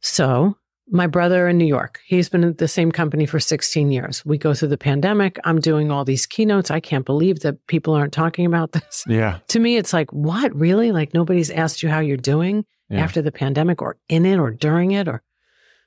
So, 0.00 0.56
my 0.90 1.06
brother 1.06 1.48
in 1.48 1.58
New 1.58 1.66
York, 1.66 2.00
he's 2.06 2.28
been 2.30 2.44
at 2.44 2.58
the 2.58 2.68
same 2.68 2.90
company 2.90 3.26
for 3.26 3.38
16 3.38 3.90
years. 3.92 4.24
We 4.24 4.38
go 4.38 4.54
through 4.54 4.68
the 4.68 4.78
pandemic. 4.78 5.38
I'm 5.44 5.60
doing 5.60 5.90
all 5.90 6.04
these 6.04 6.24
keynotes. 6.24 6.70
I 6.70 6.80
can't 6.80 7.04
believe 7.04 7.40
that 7.40 7.66
people 7.66 7.92
aren't 7.94 8.12
talking 8.14 8.46
about 8.46 8.72
this. 8.72 9.04
Yeah. 9.06 9.38
To 9.48 9.58
me, 9.60 9.76
it's 9.76 9.92
like, 9.92 10.10
what 10.12 10.54
really? 10.54 10.92
Like 10.92 11.12
nobody's 11.12 11.50
asked 11.50 11.82
you 11.82 11.88
how 11.90 12.00
you're 12.00 12.16
doing 12.16 12.64
Yeah. 12.88 13.00
after 13.02 13.20
the 13.20 13.32
pandemic 13.32 13.82
or 13.82 13.96
in 14.08 14.24
it 14.24 14.38
or 14.38 14.50
during 14.50 14.92
it 14.92 15.08
or 15.08 15.22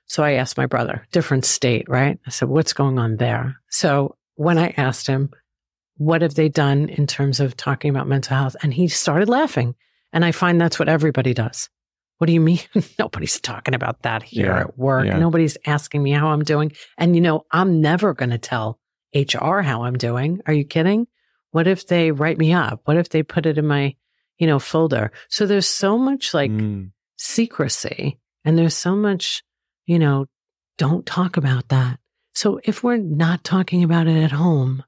so 0.06 0.24
I 0.24 0.34
asked 0.34 0.58
my 0.58 0.66
brother, 0.66 1.08
different 1.14 1.46
state, 1.46 1.88
right? 1.88 2.20
I 2.28 2.32
said, 2.32 2.50
what's 2.50 2.74
going 2.74 3.00
on 3.00 3.16
there? 3.16 3.56
So 3.70 4.18
when 4.36 4.58
I 4.58 4.74
asked 4.76 5.08
him, 5.08 5.30
what 6.02 6.22
have 6.24 6.34
they 6.34 6.50
done 6.50 6.90
in 6.90 7.06
terms 7.06 7.40
of 7.40 7.56
talking 7.56 7.90
about 7.92 8.08
mental 8.08 8.36
health? 8.36 8.56
And 8.64 8.74
he 8.74 8.88
started 8.88 9.30
laughing. 9.30 9.76
And 10.12 10.26
I 10.26 10.32
find 10.32 10.60
that's 10.60 10.80
what 10.80 10.90
everybody 10.90 11.34
does. 11.34 11.70
What 12.18 12.28
do 12.28 12.34
you 12.34 12.42
mean? 12.42 12.60
Nobody's 13.00 13.40
talking 13.40 13.76
about 13.76 14.02
that 14.02 14.24
here 14.24 14.48
Yeah, 14.48 14.60
at 14.62 14.78
work. 14.78 15.06
yeah. 15.06 15.20
Nobody's 15.20 15.58
asking 15.66 16.02
me 16.02 16.12
how 16.12 16.30
I'm 16.30 16.44
doing. 16.44 16.72
And 16.98 17.16
you 17.16 17.22
know, 17.22 17.46
I'm 17.52 17.82
never 17.82 18.14
going 18.14 18.32
to 18.32 18.38
tell 18.38 18.80
HR 19.16 19.62
how 19.62 19.84
I'm 19.84 19.98
doing. 19.98 20.42
Are 20.48 20.54
you 20.54 20.66
kidding? 20.66 21.06
What 21.52 21.68
if 21.68 21.86
they 21.88 22.12
write 22.12 22.38
me 22.38 22.52
up? 22.54 22.82
What 22.86 22.98
if 22.98 23.10
they 23.10 23.22
put 23.24 23.46
it 23.46 23.58
in 23.60 23.68
my, 23.68 23.96
you 24.40 24.48
know, 24.48 24.58
folder? 24.60 25.12
So 25.30 25.46
there's 25.46 25.68
so 25.68 25.98
much 25.98 26.34
like 26.34 26.50
Mm. 26.52 26.92
secrecy 27.18 28.20
and 28.44 28.58
there's 28.58 28.76
so 28.76 28.96
much, 28.96 29.44
you 29.86 30.00
know, 30.00 30.26
don't 30.78 31.06
talk 31.06 31.38
about 31.38 31.70
that. 31.70 32.00
So 32.34 32.60
if 32.64 32.84
we're 32.84 32.98
not 32.98 33.44
talking 33.44 33.84
about 33.84 34.08
it 34.08 34.22
at 34.24 34.32
home 34.32 34.84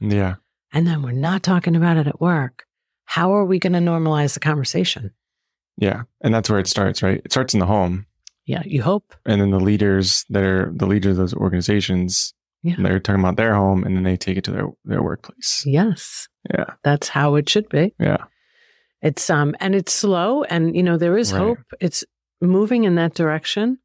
Yeah. 0.00 0.36
and 0.72 0.86
then 0.86 1.02
we're 1.02 1.12
not 1.12 1.42
talking 1.42 1.74
about 1.76 1.96
it 1.96 2.06
at 2.06 2.20
work, 2.20 2.64
how 3.04 3.32
are 3.34 3.44
we 3.44 3.58
going 3.58 3.72
to 3.72 3.78
normalize 3.78 4.34
the 4.34 4.40
conversation? 4.40 5.12
Yeah. 5.76 6.02
And 6.20 6.34
that's 6.34 6.50
where 6.50 6.58
it 6.58 6.66
starts, 6.66 7.02
right? 7.02 7.22
It 7.24 7.32
starts 7.32 7.54
in 7.54 7.60
the 7.60 7.66
home. 7.66 8.06
Yeah, 8.46 8.62
you 8.64 8.82
hope. 8.82 9.14
And 9.26 9.40
then 9.40 9.50
the 9.50 9.60
leaders 9.60 10.24
that 10.30 10.42
are 10.42 10.72
the 10.74 10.86
leaders 10.86 11.12
of 11.12 11.16
those 11.18 11.34
organizations, 11.34 12.32
Yeah. 12.62 12.76
they're 12.78 12.98
talking 13.00 13.20
about 13.20 13.36
their 13.36 13.54
home 13.54 13.84
and 13.84 13.94
then 13.96 14.02
they 14.04 14.16
take 14.16 14.36
it 14.36 14.44
to 14.44 14.50
their, 14.50 14.66
their 14.84 15.02
workplace. 15.02 15.62
Yes, 15.66 16.28
Yeah. 16.52 16.74
that's 16.82 17.08
how 17.08 17.34
it 17.36 17.48
should 17.48 17.68
be. 17.68 17.94
Yeah. 17.98 18.24
It's 19.02 19.30
um 19.30 19.54
and 19.60 19.74
it's 19.74 19.92
slow 19.92 20.42
and 20.44 20.74
you 20.74 20.82
know 20.82 20.96
there 20.96 21.16
is 21.16 21.32
Right. 21.32 21.38
hope. 21.40 21.58
It's 21.80 22.04
moving 22.40 22.84
in 22.84 22.96
that 22.96 23.14
direction. 23.14 23.78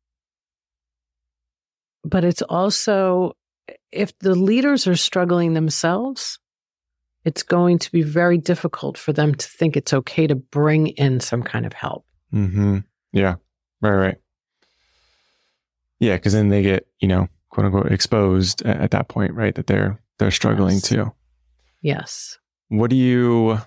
But 2.03 2.23
it's 2.25 2.41
also 2.41 3.33
if 3.93 4.17
the 4.19 4.35
leaders 4.35 4.87
are 4.87 4.95
struggling 4.95 5.53
themselves, 5.53 6.39
it's 7.23 7.43
going 7.43 7.79
to 7.79 7.91
be 7.91 8.01
very 8.01 8.37
difficult 8.37 8.97
for 8.97 9.13
them 9.13 9.33
to 9.35 9.47
think 9.47 9.77
it's 9.77 9.93
okay 9.93 10.27
to 10.27 10.35
bring 10.35 10.87
in 10.87 11.19
some 11.19 11.43
kind 11.43 11.65
of 11.65 11.73
help. 11.73 12.05
hmm 12.31 12.79
Yeah. 13.11 13.35
Right. 13.81 13.91
Right. 13.91 14.17
Yeah. 15.99 16.17
Cause 16.17 16.33
then 16.33 16.49
they 16.49 16.63
get, 16.63 16.87
you 16.99 17.07
know, 17.07 17.29
quote 17.49 17.65
unquote 17.65 17.91
exposed 17.91 18.61
at, 18.63 18.77
at 18.81 18.91
that 18.91 19.07
point, 19.07 19.33
right? 19.33 19.55
That 19.55 19.67
they're, 19.67 19.99
they're 20.19 20.31
struggling 20.31 20.75
Yes. 20.75 20.81
too. 20.81 21.13
Yes. 21.81 22.37
What 22.69 22.89
do 22.89 22.95
you, 22.95 23.59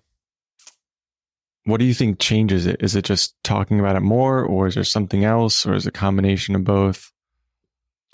what 1.65 1.79
do 1.79 1.85
you 1.85 1.95
think 1.95 2.19
changes 2.19 2.67
it? 2.67 2.77
Is 2.81 2.95
it 2.95 3.05
just 3.05 3.35
talking 3.43 3.81
about 3.81 3.97
it 3.97 4.01
more 4.01 4.43
or 4.45 4.67
is 4.67 4.75
there 4.75 4.85
something 4.85 5.25
else 5.25 5.65
or 5.67 5.75
is 5.75 5.87
it 5.87 5.91
a 5.91 5.93
combination 5.93 6.55
of 6.55 6.65
both? 6.65 7.13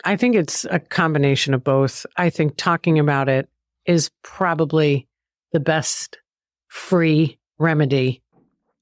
I 0.04 0.16
think 0.16 0.34
it's 0.34 0.64
a 0.70 0.80
combination 0.80 1.54
of 1.54 1.62
both. 1.62 2.06
I 2.16 2.30
think 2.30 2.56
talking 2.56 2.98
about 2.98 3.28
it 3.28 3.48
is 3.86 4.10
probably 4.22 5.06
the 5.52 5.60
best 5.60 6.18
free 6.68 7.38
remedy 7.58 8.22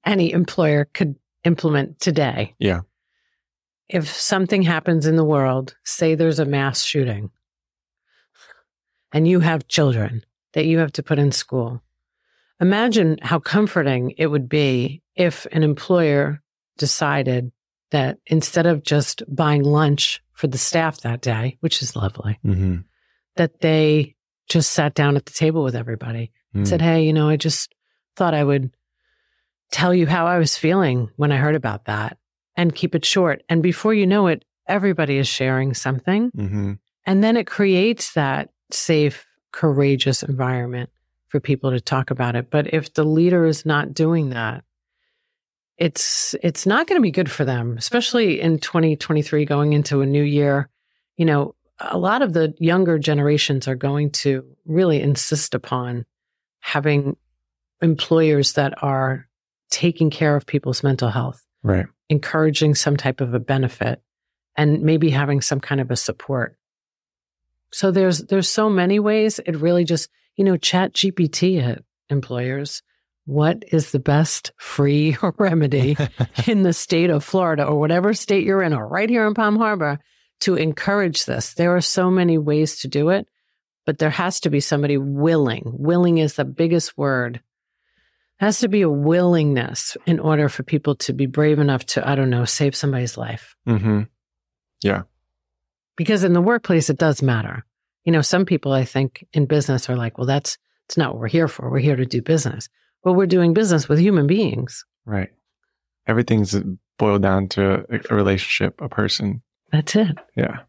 any 0.04 0.32
employer 0.32 0.86
could 0.94 1.16
implement 1.44 2.00
today. 2.00 2.54
Yeah. 2.58 2.80
If 3.88 4.08
something 4.08 4.62
happens 4.62 5.06
in 5.06 5.16
the 5.16 5.24
world, 5.24 5.76
say 5.84 6.14
there's 6.14 6.38
a 6.38 6.44
mass 6.44 6.82
shooting, 6.82 7.30
and 9.12 9.26
you 9.26 9.40
have 9.40 9.68
children 9.68 10.24
that 10.52 10.66
you 10.66 10.78
have 10.78 10.92
to 10.92 11.02
put 11.02 11.18
in 11.18 11.32
school, 11.32 11.82
imagine 12.60 13.18
how 13.20 13.40
comforting 13.40 14.14
it 14.16 14.28
would 14.28 14.48
be 14.48 15.02
if 15.16 15.46
an 15.52 15.62
employer 15.62 16.40
decided 16.78 17.50
that 17.90 18.18
instead 18.26 18.66
of 18.66 18.84
just 18.84 19.22
buying 19.28 19.64
lunch 19.64 20.22
for 20.40 20.46
the 20.46 20.58
staff 20.58 21.02
that 21.02 21.20
day, 21.20 21.58
which 21.60 21.82
is 21.82 21.94
lovely, 21.94 22.38
Mm-hmm. 22.44 22.76
that 23.36 23.60
they 23.60 24.16
just 24.48 24.70
sat 24.72 24.94
down 24.94 25.16
at 25.16 25.26
the 25.26 25.32
table 25.32 25.62
with 25.62 25.76
everybody, 25.76 26.32
said, 26.64 26.80
Hey, 26.80 27.04
you 27.04 27.12
know, 27.12 27.28
I 27.28 27.36
just 27.36 27.74
thought 28.16 28.32
I 28.34 28.42
would 28.42 28.70
tell 29.70 29.94
you 29.94 30.06
how 30.06 30.26
I 30.26 30.38
was 30.38 30.56
feeling 30.56 31.10
when 31.16 31.30
I 31.30 31.36
heard 31.36 31.54
about 31.54 31.84
that 31.84 32.16
and 32.56 32.74
keep 32.74 32.94
it 32.94 33.04
short. 33.04 33.42
And 33.48 33.62
before 33.62 33.94
you 33.94 34.06
know 34.06 34.26
it, 34.28 34.44
everybody 34.66 35.18
is 35.18 35.28
sharing 35.28 35.74
something. 35.74 36.30
hmm 36.34 36.72
And 37.06 37.22
then 37.22 37.36
it 37.36 37.46
creates 37.46 38.14
that 38.14 38.48
safe, 38.72 39.26
courageous 39.52 40.22
environment 40.22 40.88
for 41.28 41.38
people 41.38 41.70
to 41.70 41.80
talk 41.80 42.10
about 42.10 42.34
it. 42.34 42.50
But 42.50 42.72
if 42.74 42.92
the 42.94 43.04
leader 43.04 43.44
is 43.44 43.64
not 43.66 43.94
doing 43.94 44.30
that, 44.30 44.64
it's 45.80 46.36
it's 46.42 46.66
not 46.66 46.86
going 46.86 46.98
to 46.98 47.02
be 47.02 47.10
good 47.10 47.30
for 47.30 47.44
them, 47.44 47.76
especially 47.78 48.40
in 48.40 48.58
2023 48.58 49.46
going 49.46 49.72
into 49.72 50.02
a 50.02 50.06
new 50.06 50.22
year. 50.22 50.68
You 51.16 51.24
know, 51.24 51.54
a 51.80 51.98
lot 51.98 52.20
of 52.22 52.34
the 52.34 52.54
younger 52.58 52.98
generations 52.98 53.66
are 53.66 53.74
going 53.74 54.10
to 54.10 54.44
really 54.66 55.00
insist 55.00 55.54
upon 55.54 56.04
having 56.60 57.16
employers 57.80 58.52
that 58.52 58.74
are 58.82 59.26
taking 59.70 60.10
care 60.10 60.36
of 60.36 60.46
people's 60.46 60.82
mental 60.82 61.08
health 61.08 61.44
Right. 61.62 61.86
encouraging 62.08 62.74
some 62.74 62.96
type 62.96 63.20
of 63.20 63.32
a 63.34 63.40
benefit 63.40 64.02
and 64.56 64.82
maybe 64.82 65.10
having 65.10 65.40
some 65.40 65.60
kind 65.60 65.80
of 65.80 65.90
a 65.90 65.96
support. 65.96 66.56
So 67.72 67.90
there's 67.90 68.18
there's 68.18 68.48
so 68.48 68.68
many 68.68 68.98
ways. 68.98 69.38
It 69.46 69.56
really 69.56 69.84
just, 69.84 70.10
you 70.36 70.44
know, 70.44 70.54
ChatGPT 70.58 71.62
at 71.62 71.82
employers. 72.10 72.82
What 73.26 73.64
is 73.70 73.92
the 73.92 73.98
best 73.98 74.52
free 74.56 75.16
remedy 75.38 75.96
in 76.46 76.62
the 76.62 76.72
state 76.72 77.10
of 77.10 77.24
Florida 77.24 77.64
or 77.64 77.78
whatever 77.78 78.12
state 78.14 78.44
you're 78.44 78.62
in 78.62 78.74
or 78.74 78.86
right 78.86 79.08
here 79.08 79.26
in 79.26 79.34
Palm 79.34 79.56
Harbor 79.56 79.98
to 80.40 80.56
encourage 80.56 81.26
this? 81.26 81.54
There 81.54 81.74
are 81.76 81.80
so 81.80 82.10
many 82.10 82.38
ways 82.38 82.80
to 82.80 82.88
do 82.88 83.10
it, 83.10 83.28
but 83.86 83.98
there 83.98 84.10
has 84.10 84.40
to 84.40 84.50
be 84.50 84.60
somebody 84.60 84.96
willing. 84.96 85.62
Willing 85.64 86.18
is 86.18 86.34
the 86.34 86.44
biggest 86.44 86.96
word 86.96 87.40
has 88.40 88.60
to 88.60 88.68
be 88.68 88.80
a 88.80 88.88
willingness 88.88 89.98
in 90.06 90.18
order 90.18 90.48
for 90.48 90.62
people 90.62 90.94
to 90.94 91.12
be 91.12 91.26
brave 91.26 91.58
enough 91.58 91.84
to, 91.84 92.08
I 92.08 92.14
don't 92.14 92.30
know, 92.30 92.46
save 92.46 92.74
somebody's 92.74 93.18
life. 93.18 93.54
Mm-hmm. 93.68 94.04
Yeah. 94.82 95.02
Because 95.94 96.24
in 96.24 96.32
the 96.32 96.40
workplace, 96.40 96.88
it 96.88 96.96
does 96.96 97.20
matter. 97.20 97.66
You 98.04 98.12
know, 98.12 98.22
some 98.22 98.46
people 98.46 98.72
I 98.72 98.86
think 98.86 99.26
in 99.34 99.44
business 99.44 99.90
are 99.90 99.96
like, 99.96 100.16
well, 100.16 100.26
that's, 100.26 100.56
it's 100.88 100.96
not 100.96 101.12
what 101.12 101.20
we're 101.20 101.28
here 101.28 101.48
for. 101.48 101.70
We're 101.70 101.80
here 101.80 101.96
to 101.96 102.06
do 102.06 102.22
business. 102.22 102.70
But 103.02 103.14
we're 103.14 103.26
doing 103.26 103.54
business 103.54 103.88
with 103.88 103.98
human 103.98 104.26
beings. 104.26 104.84
Right. 105.04 105.30
Everything's 106.06 106.56
boiled 106.98 107.22
down 107.22 107.48
to 107.48 107.86
a, 107.88 108.14
relationship, 108.14 108.80
a 108.80 108.88
person. 108.88 109.42
That's 109.72 109.96
it. 109.96 110.18
Yeah. 110.36 110.60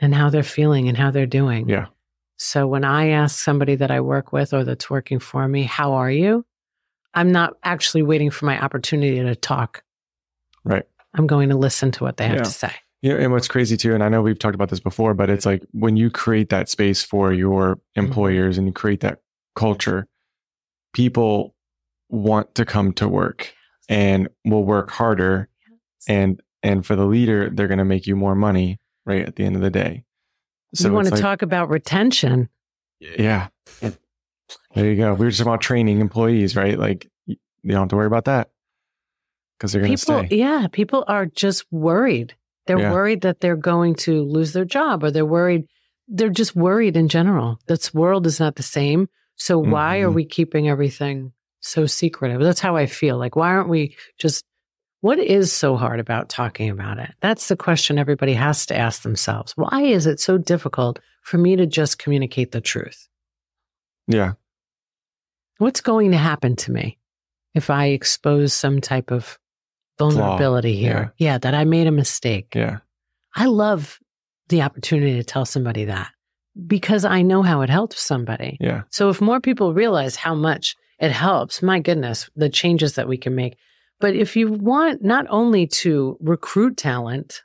And 0.00 0.14
how 0.14 0.30
they're 0.30 0.42
feeling 0.42 0.88
and 0.88 0.96
how 0.96 1.10
they're 1.10 1.26
doing. 1.26 1.68
Yeah. 1.68 1.86
So 2.38 2.66
when 2.66 2.84
I 2.84 3.10
ask 3.10 3.42
somebody 3.42 3.76
that 3.76 3.90
I 3.90 4.00
work 4.00 4.32
with 4.32 4.52
or 4.52 4.64
that's 4.64 4.90
working 4.90 5.20
for 5.20 5.46
me, 5.48 5.62
how 5.62 5.94
are 5.94 6.10
you? 6.10 6.44
I'm 7.14 7.32
not 7.32 7.54
actually 7.62 8.02
waiting 8.02 8.30
for 8.30 8.44
my 8.44 8.62
opportunity 8.62 9.22
to 9.22 9.34
talk. 9.34 9.82
Right. 10.64 10.84
I'm 11.14 11.26
going 11.26 11.48
to 11.48 11.56
listen 11.56 11.90
to 11.92 12.04
what 12.04 12.18
they 12.18 12.26
have 12.26 12.36
Yeah. 12.36 12.42
to 12.42 12.50
say. 12.50 12.72
Know, 13.02 13.16
and 13.16 13.32
what's 13.32 13.48
crazy 13.48 13.76
too, 13.76 13.94
and 13.94 14.02
I 14.02 14.08
know 14.08 14.20
we've 14.20 14.38
talked 14.38 14.54
about 14.54 14.68
this 14.68 14.80
before, 14.80 15.14
but 15.14 15.30
it's 15.30 15.46
like 15.46 15.62
when 15.72 15.96
you 15.96 16.10
create 16.10 16.48
that 16.48 16.68
space 16.68 17.02
for 17.02 17.32
your 17.32 17.76
mm-hmm. 17.76 18.00
employers 18.00 18.58
and 18.58 18.66
you 18.66 18.72
create 18.72 19.00
that 19.00 19.20
culture, 19.54 20.06
people 20.92 21.54
want 22.08 22.54
to 22.54 22.64
come 22.64 22.92
to 22.94 23.08
work 23.08 23.52
and 23.88 24.28
will 24.44 24.64
work 24.64 24.90
harder 24.90 25.48
and 26.08 26.40
and 26.62 26.84
for 26.84 26.96
the 26.96 27.04
leader, 27.04 27.50
they're 27.50 27.68
gonna 27.68 27.84
make 27.84 28.06
you 28.06 28.16
more 28.16 28.34
money, 28.34 28.78
right, 29.04 29.22
at 29.26 29.36
the 29.36 29.44
end 29.44 29.56
of 29.56 29.62
the 29.62 29.70
day. 29.70 30.04
So, 30.74 30.88
you 30.88 30.94
want 30.94 31.06
to 31.08 31.14
like- 31.14 31.22
talk 31.22 31.42
about 31.42 31.68
retention. 31.68 32.48
Yeah. 33.00 33.48
There 34.74 34.84
you 34.90 34.96
go. 34.96 35.14
We 35.14 35.26
were 35.26 35.30
just 35.30 35.40
about 35.42 35.60
training 35.60 36.00
employees, 36.00 36.54
right? 36.56 36.78
Like 36.78 37.08
you 37.26 37.36
don't 37.66 37.80
have 37.80 37.88
to 37.88 37.96
worry 37.96 38.06
about 38.06 38.26
that. 38.26 38.50
Because 39.58 39.72
they're 39.72 39.80
gonna 39.82 39.96
people 39.96 40.24
stay. 40.26 40.36
yeah 40.36 40.66
people 40.70 41.02
are 41.08 41.24
just 41.26 41.64
worried 41.72 42.34
they're 42.66 42.78
Yeah. 42.78 42.92
worried 42.92 43.22
that 43.22 43.40
they're 43.40 43.56
going 43.56 43.94
to 43.94 44.22
lose 44.22 44.52
their 44.52 44.66
job 44.66 45.02
or 45.02 45.10
they're 45.10 45.24
worried 45.24 45.66
they're 46.08 46.28
just 46.28 46.54
worried 46.54 46.94
in 46.94 47.08
general 47.08 47.58
this 47.66 47.94
world 47.94 48.26
is 48.26 48.38
not 48.38 48.56
the 48.56 48.62
same 48.62 49.08
so 49.36 49.58
why 49.58 50.00
are 50.00 50.10
Mhm. 50.10 50.14
we 50.14 50.24
keeping 50.26 50.68
everything 50.68 51.32
so 51.66 51.86
secretive? 51.86 52.40
That's 52.40 52.60
how 52.60 52.76
I 52.76 52.86
feel. 52.86 53.18
Like, 53.18 53.36
why 53.36 53.48
aren't 53.48 53.68
we 53.68 53.96
just, 54.18 54.44
what 55.00 55.18
is 55.18 55.52
so 55.52 55.76
hard 55.76 56.00
about 56.00 56.28
talking 56.28 56.70
about 56.70 56.98
it? 56.98 57.12
That's 57.20 57.48
the 57.48 57.56
question 57.56 57.98
everybody 57.98 58.34
has 58.34 58.66
to 58.66 58.76
ask 58.76 59.02
themselves. 59.02 59.52
Why 59.56 59.82
is 59.82 60.06
it 60.06 60.20
so 60.20 60.38
difficult 60.38 60.98
for 61.22 61.38
me 61.38 61.56
to 61.56 61.66
just 61.66 61.98
communicate 61.98 62.52
the 62.52 62.60
truth? 62.60 63.08
Yeah. 64.06 64.32
What's 65.58 65.80
going 65.80 66.10
to 66.12 66.16
happen 66.16 66.56
to 66.56 66.72
me 66.72 66.98
if 67.54 67.70
I 67.70 67.86
expose 67.86 68.52
some 68.52 68.80
type 68.80 69.10
of 69.10 69.38
vulnerability 69.98 70.76
here? 70.76 71.12
Yeah. 71.18 71.32
yeah, 71.32 71.38
that 71.38 71.54
I 71.54 71.64
made 71.64 71.86
a 71.86 71.92
mistake. 71.92 72.54
Yeah. 72.54 72.78
I 73.34 73.46
love 73.46 73.98
the 74.48 74.62
opportunity 74.62 75.14
to 75.14 75.24
tell 75.24 75.44
somebody 75.44 75.86
that 75.86 76.10
because 76.66 77.04
I 77.04 77.22
know 77.22 77.42
how 77.42 77.62
it 77.62 77.70
helps 77.70 78.00
somebody. 78.00 78.56
Yeah. 78.60 78.82
So 78.90 79.10
if 79.10 79.20
more 79.20 79.40
people 79.40 79.74
realize 79.74 80.16
how 80.16 80.34
much 80.34 80.76
it 80.98 81.12
helps, 81.12 81.62
my 81.62 81.80
goodness, 81.80 82.30
the 82.36 82.48
changes 82.48 82.94
that 82.94 83.08
we 83.08 83.16
can 83.16 83.34
make. 83.34 83.56
But 84.00 84.14
if 84.14 84.36
you 84.36 84.52
want 84.52 85.02
not 85.02 85.26
only 85.28 85.66
to 85.68 86.16
recruit 86.20 86.76
talent, 86.76 87.42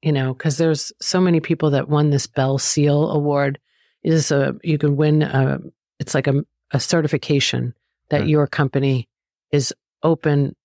you 0.00 0.12
know, 0.12 0.34
because 0.34 0.58
there's 0.58 0.92
so 1.00 1.20
many 1.20 1.40
people 1.40 1.70
that 1.70 1.88
won 1.88 2.10
this 2.10 2.26
Bell 2.26 2.58
Seal 2.58 3.10
Award, 3.10 3.58
is 4.02 4.32
a 4.32 4.56
you 4.62 4.78
can 4.78 4.96
win 4.96 5.22
a 5.22 5.60
it's 6.00 6.14
like 6.14 6.26
a, 6.26 6.44
a 6.72 6.80
certification 6.80 7.74
that 8.08 8.22
hmm. 8.22 8.28
your 8.28 8.46
company 8.46 9.08
is 9.52 9.72
open 10.02 10.56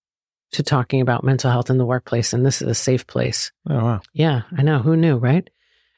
to 0.51 0.63
talking 0.63 1.01
about 1.01 1.23
mental 1.23 1.51
health 1.51 1.69
in 1.69 1.77
the 1.77 1.86
workplace, 1.86 2.33
and 2.33 2.45
this 2.45 2.62
is 2.62 2.67
a 2.67 2.75
safe 2.75 3.05
place. 3.05 3.51
Oh 3.69 3.75
wow. 3.75 4.01
Yeah, 4.13 4.43
I 4.57 4.63
know. 4.63 4.79
Who 4.79 4.95
knew, 4.95 5.17
right? 5.17 5.47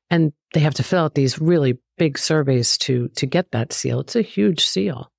And 0.10 0.34
they 0.54 0.60
have 0.62 0.74
to 0.76 0.84
fill 0.84 1.04
out 1.04 1.16
these 1.16 1.40
really 1.40 1.78
big 1.98 2.18
surveys 2.18 2.78
to 2.80 3.10
to 3.10 3.26
get 3.26 3.52
that 3.52 3.72
seal. 3.72 4.02
It's 4.02 4.16
a 4.16 4.22
huge 4.22 4.66
seal. 4.66 5.12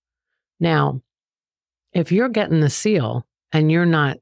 Now, 0.61 1.01
if 1.93 2.13
you're 2.13 2.29
getting 2.29 2.61
the 2.61 2.71
seal 2.71 3.27
and 3.53 3.73
you're 3.73 3.87
not 3.87 4.19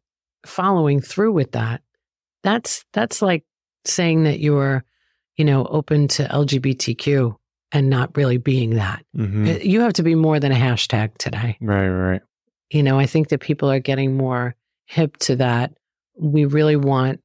following 0.46 1.00
through 1.00 1.32
with 1.32 1.52
that, 1.52 1.82
that's 2.42 2.84
that's 2.92 3.20
like 3.20 3.44
saying 3.84 4.22
that 4.24 4.40
you're, 4.40 4.84
you 5.36 5.44
know, 5.44 5.66
open 5.66 6.08
to 6.08 6.24
LGBTQ 6.24 7.36
and 7.72 7.90
not 7.90 8.16
really 8.16 8.38
being 8.38 8.76
that. 8.76 9.04
Mhm. 9.16 9.62
You 9.64 9.80
have 9.80 9.92
to 9.94 10.02
be 10.02 10.14
more 10.14 10.40
than 10.40 10.52
a 10.52 10.56
hashtag 10.56 11.16
today. 11.18 11.58
Right, 11.60 11.88
right, 11.88 12.10
right. 12.10 12.22
You 12.70 12.82
know, 12.82 12.98
I 12.98 13.06
think 13.06 13.28
that 13.28 13.40
people 13.40 13.70
are 13.70 13.80
getting 13.80 14.16
more 14.16 14.54
hip 14.86 15.16
to 15.18 15.36
that. 15.36 15.72
We 16.18 16.44
really 16.44 16.76
want 16.76 17.20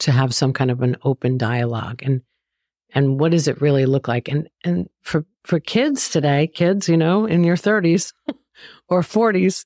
to 0.00 0.12
have 0.12 0.34
some 0.34 0.52
kind 0.52 0.70
of 0.70 0.80
an 0.82 0.96
open 1.04 1.36
dialogue 1.38 2.02
and 2.02 2.22
and 2.94 3.18
what 3.18 3.30
does 3.32 3.48
it 3.48 3.60
really 3.60 3.86
look 3.86 4.06
like? 4.08 4.28
And 4.28 4.48
and 4.64 4.88
for 5.02 5.24
for 5.44 5.58
kids 5.60 6.08
today, 6.10 6.46
kids, 6.46 6.88
you 6.88 6.96
know, 6.96 7.26
in 7.26 7.42
your 7.44 7.56
30s 7.56 8.12
or 8.88 9.02
40s, 9.02 9.64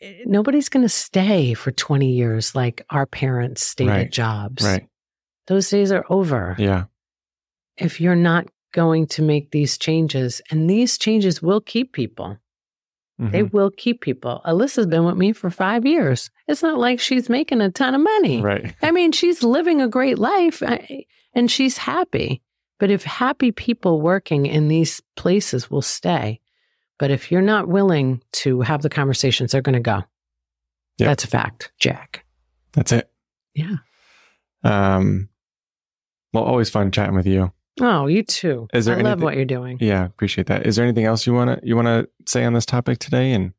eh, 0.00 0.22
nobody's 0.26 0.68
going 0.68 0.84
to 0.84 0.88
stay 0.88 1.54
for 1.54 1.70
20 1.70 2.10
years 2.10 2.54
like 2.54 2.84
our 2.90 3.06
parents 3.06 3.62
stayed 3.62 3.88
at 3.88 4.12
jobs. 4.12 4.64
Right. 4.64 4.86
Those 5.46 5.68
days 5.70 5.90
are 5.92 6.04
over. 6.08 6.54
Yeah. 6.58 6.84
If 7.76 8.00
you're 8.00 8.14
not 8.16 8.46
going 8.72 9.06
to 9.08 9.22
make 9.22 9.50
these 9.50 9.76
changes, 9.78 10.40
and 10.50 10.70
these 10.70 10.96
changes 10.98 11.42
will 11.42 11.60
keep 11.60 11.92
people. 11.92 12.38
They 13.18 13.42
Mhm. 13.42 13.52
will 13.52 13.70
keep 13.70 14.00
people. 14.00 14.40
Alyssa's 14.46 14.86
been 14.86 15.04
with 15.04 15.16
me 15.16 15.32
for 15.34 15.50
five 15.50 15.84
years. 15.84 16.30
It's 16.48 16.62
not 16.62 16.78
like 16.78 16.98
she's 17.00 17.28
making 17.28 17.60
a 17.60 17.70
ton 17.70 17.94
of 17.94 18.00
money. 18.00 18.40
Right. 18.40 18.74
I 18.80 18.92
mean, 18.92 19.12
she's 19.12 19.42
living 19.42 19.82
a 19.82 19.88
great 19.88 20.18
life 20.18 20.62
and 21.34 21.50
she's 21.50 21.76
happy. 21.78 22.40
But 22.78 22.90
if 22.90 23.04
happy 23.04 23.52
people 23.52 24.00
working 24.00 24.46
in 24.46 24.68
these 24.68 25.02
places 25.16 25.70
will 25.70 25.82
stay, 25.82 26.40
but 27.00 27.10
if 27.10 27.32
you're 27.32 27.40
not 27.42 27.66
willing 27.66 28.22
to 28.32 28.60
have 28.60 28.82
the 28.82 28.90
conversations, 28.90 29.50
they're 29.50 29.62
going 29.62 29.74
to 29.74 29.80
go. 29.80 30.04
Yep. 30.98 31.08
That's 31.08 31.24
a 31.24 31.28
fact, 31.28 31.72
Jack. 31.80 32.24
That's 32.74 32.92
it. 32.92 33.10
Yeah. 33.54 33.76
Um 34.62 35.28
well, 36.32 36.44
always 36.44 36.70
fun 36.70 36.92
chatting 36.92 37.16
with 37.16 37.26
you. 37.26 37.52
Oh, 37.80 38.06
you 38.06 38.22
too. 38.22 38.68
Is 38.74 38.84
there 38.84 38.96
I 38.98 39.00
love 39.00 39.22
what 39.22 39.34
you're 39.34 39.44
doing. 39.46 39.78
Yeah, 39.80 40.04
appreciate 40.04 40.46
that. 40.48 40.66
Is 40.66 40.76
there 40.76 40.84
anything 40.84 41.06
else 41.06 41.26
you 41.26 41.32
wanna 41.32 41.58
you 41.64 41.74
wanna 41.74 42.06
say 42.28 42.44
on 42.44 42.52
this 42.52 42.66
topic 42.66 42.98
today? 42.98 43.32
And 43.32 43.54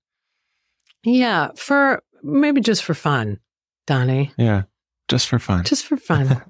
Yeah, 1.03 1.49
for 1.57 2.03
maybe 2.21 2.61
just 2.61 2.83
for 2.83 2.93
fun, 2.93 3.39
Donnie. 3.87 4.31
yeah, 4.37 4.63
just 5.07 5.27
for 5.27 5.39
fun. 5.39 5.63
Just 5.65 5.85
for 5.87 5.97
fun. 5.97 6.41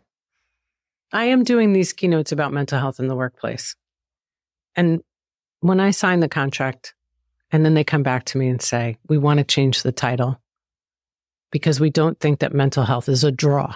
I 1.14 1.26
am 1.26 1.44
doing 1.46 1.72
these 1.74 1.94
keynotes 1.94 2.32
about 2.34 2.54
mental 2.54 2.80
health 2.80 3.00
in 3.00 3.08
the 3.08 3.16
workplace. 3.16 3.76
And 4.76 5.02
when 5.62 5.80
I 5.80 5.92
sign 5.92 6.20
the 6.20 6.30
contract 6.30 6.94
and 7.52 7.64
then 7.64 7.74
they 7.74 7.84
come 7.84 8.04
back 8.04 8.26
to 8.26 8.38
me 8.38 8.50
and 8.50 8.62
say, 8.62 8.98
we 9.08 9.18
want 9.18 9.38
to 9.38 9.44
change 9.44 9.84
the 9.84 9.92
title 9.92 10.40
because 11.52 11.80
we 11.80 11.90
don't 11.90 12.20
think 12.20 12.40
that 12.40 12.54
mental 12.54 12.84
health 12.84 13.08
is 13.08 13.24
a 13.24 13.32
draw. 13.32 13.76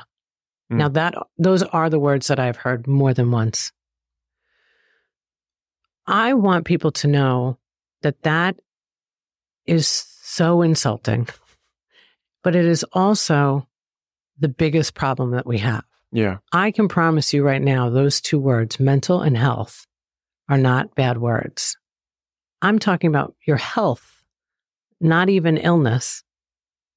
Mm. 0.71 0.77
Now 0.77 0.89
that 0.89 1.13
those 1.37 1.63
are 1.63 1.89
the 1.89 1.99
words 1.99 2.27
that 2.27 2.39
I've 2.39 2.57
heard 2.57 2.87
more 2.87 3.13
than 3.13 3.31
once. 3.31 3.71
I 6.07 6.33
want 6.33 6.65
people 6.65 6.91
to 6.93 7.07
know 7.07 7.57
that 8.01 8.21
that 8.23 8.59
is 9.65 9.87
so 9.87 10.61
insulting, 10.61 11.27
but 12.43 12.55
it 12.55 12.65
is 12.65 12.85
also 12.93 13.67
the 14.39 14.49
biggest 14.49 14.93
problem 14.93 15.31
that 15.31 15.47
we 15.47 15.59
have. 15.59 15.83
yeah. 16.11 16.37
I 16.51 16.71
can 16.71 16.87
promise 16.87 17.33
you 17.33 17.43
right 17.43 17.61
now, 17.61 17.89
those 17.89 18.21
two 18.21 18.39
words, 18.39 18.79
mental 18.79 19.21
and 19.21 19.37
health, 19.37 19.87
are 20.49 20.57
not 20.57 20.95
bad 20.95 21.17
words. 21.17 21.77
I'm 22.61 22.79
talking 22.79 23.09
about 23.09 23.35
your 23.45 23.57
health, 23.57 24.23
not 24.99 25.29
even 25.29 25.57
illness. 25.57 26.23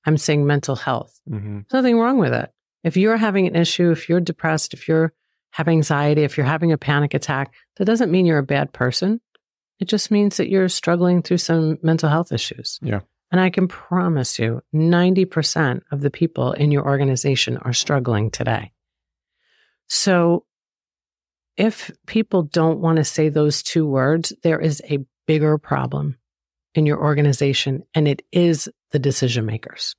I'm 0.04 0.16
saying 0.16 0.46
mental 0.46 0.76
health. 0.76 1.20
hmm 1.28 1.60
There's 1.68 1.82
nothing 1.82 1.98
wrong 1.98 2.18
with 2.18 2.32
it. 2.32 2.50
If 2.84 2.96
you're 2.96 3.16
having 3.16 3.46
an 3.46 3.56
issue, 3.56 3.90
if 3.90 4.08
you're 4.08 4.20
depressed, 4.20 4.72
if 4.72 4.88
you're 4.88 5.12
have 5.52 5.68
anxiety, 5.68 6.22
if 6.24 6.36
you're 6.36 6.46
having 6.46 6.72
a 6.72 6.78
panic 6.78 7.14
attack, 7.14 7.54
that 7.76 7.86
doesn't 7.86 8.12
mean 8.12 8.26
you're 8.26 8.38
a 8.38 8.42
bad 8.42 8.72
person. 8.72 9.20
It 9.80 9.86
just 9.86 10.10
means 10.10 10.36
that 10.36 10.48
you're 10.48 10.68
struggling 10.68 11.22
through 11.22 11.38
some 11.38 11.78
mental 11.82 12.08
health 12.08 12.32
issues. 12.32 12.78
Yeah. 12.82 13.00
And 13.30 13.40
I 13.40 13.50
can 13.50 13.68
promise 13.68 14.38
you 14.38 14.62
90% 14.74 15.82
of 15.90 16.00
the 16.00 16.10
people 16.10 16.52
in 16.52 16.70
your 16.70 16.86
organization 16.86 17.58
are 17.58 17.72
struggling 17.72 18.30
today. 18.30 18.72
So 19.88 20.44
if 21.58 21.90
people 22.06 22.44
don't 22.44 22.78
want 22.78 22.96
to 22.96 23.04
say 23.04 23.28
those 23.28 23.62
two 23.62 23.84
words, 23.86 24.32
there 24.42 24.60
is 24.60 24.80
a 24.88 25.00
bigger 25.26 25.58
problem 25.58 26.16
in 26.74 26.86
your 26.86 27.02
organization, 27.02 27.82
and 27.94 28.06
it 28.06 28.22
is 28.32 28.68
the 28.92 29.00
decision 29.00 29.44
makers. 29.44 29.96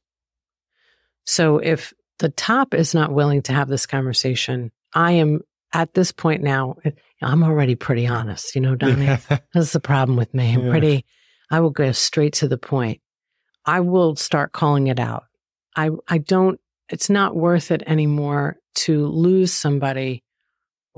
So 1.26 1.58
if 1.58 1.94
the 2.20 2.30
top 2.30 2.74
is 2.74 2.96
not 2.96 3.12
willing 3.12 3.42
to 3.44 3.54
have 3.54 3.68
this 3.68 3.86
conversation, 3.86 4.72
I 4.94 5.14
am 5.14 5.42
at 5.74 5.94
this 5.94 6.12
point 6.12 6.42
now, 6.42 6.78
I'm 7.22 7.44
already 7.44 7.76
pretty 7.76 8.08
honest, 8.08 8.56
you 8.56 8.62
know, 8.62 8.76
Donnie. 8.76 9.06
That's 9.54 9.74
the 9.74 9.80
problem 9.80 10.18
with 10.18 10.34
me. 10.34 10.54
I'm 10.54 10.66
Yeah. 10.66 10.72
pretty, 10.72 11.06
I 11.52 11.60
will 11.60 11.70
go 11.70 11.92
straight 11.92 12.34
to 12.36 12.48
the 12.48 12.58
point. 12.58 13.02
I 13.66 13.82
will 13.82 14.16
start 14.16 14.54
calling 14.54 14.88
it 14.88 15.00
out. 15.00 15.26
I, 15.76 15.92
I 16.08 16.18
don't, 16.20 16.60
it's 16.90 17.10
not 17.10 17.36
worth 17.36 17.70
it 17.70 17.84
anymore 17.86 18.58
to 18.76 19.06
lose 19.06 19.54
somebody 19.54 20.24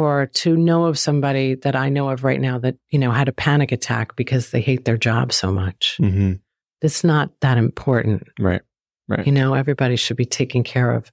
or 0.02 0.26
to 0.28 0.56
know 0.58 0.86
of 0.86 0.98
somebody 1.00 1.56
that 1.56 1.76
I 1.76 1.90
know 1.90 2.10
of 2.10 2.24
right 2.24 2.40
now 2.42 2.58
that, 2.60 2.76
you 2.90 3.00
know, 3.00 3.12
had 3.12 3.28
a 3.28 3.32
panic 3.34 3.72
attack 3.72 4.16
because 4.16 4.52
they 4.52 4.62
hate 4.62 4.86
their 4.86 4.98
job 4.98 5.32
so 5.32 5.52
much. 5.52 5.96
hmm 5.98 6.34
It's 6.82 7.04
not 7.04 7.32
that 7.42 7.58
important. 7.58 8.28
Right. 8.40 8.62
Right. 9.08 9.26
You 9.26 9.32
know, 9.32 9.54
everybody 9.54 9.96
should 9.96 10.18
be 10.18 10.26
taking 10.26 10.64
care 10.64 10.92
of 10.94 11.12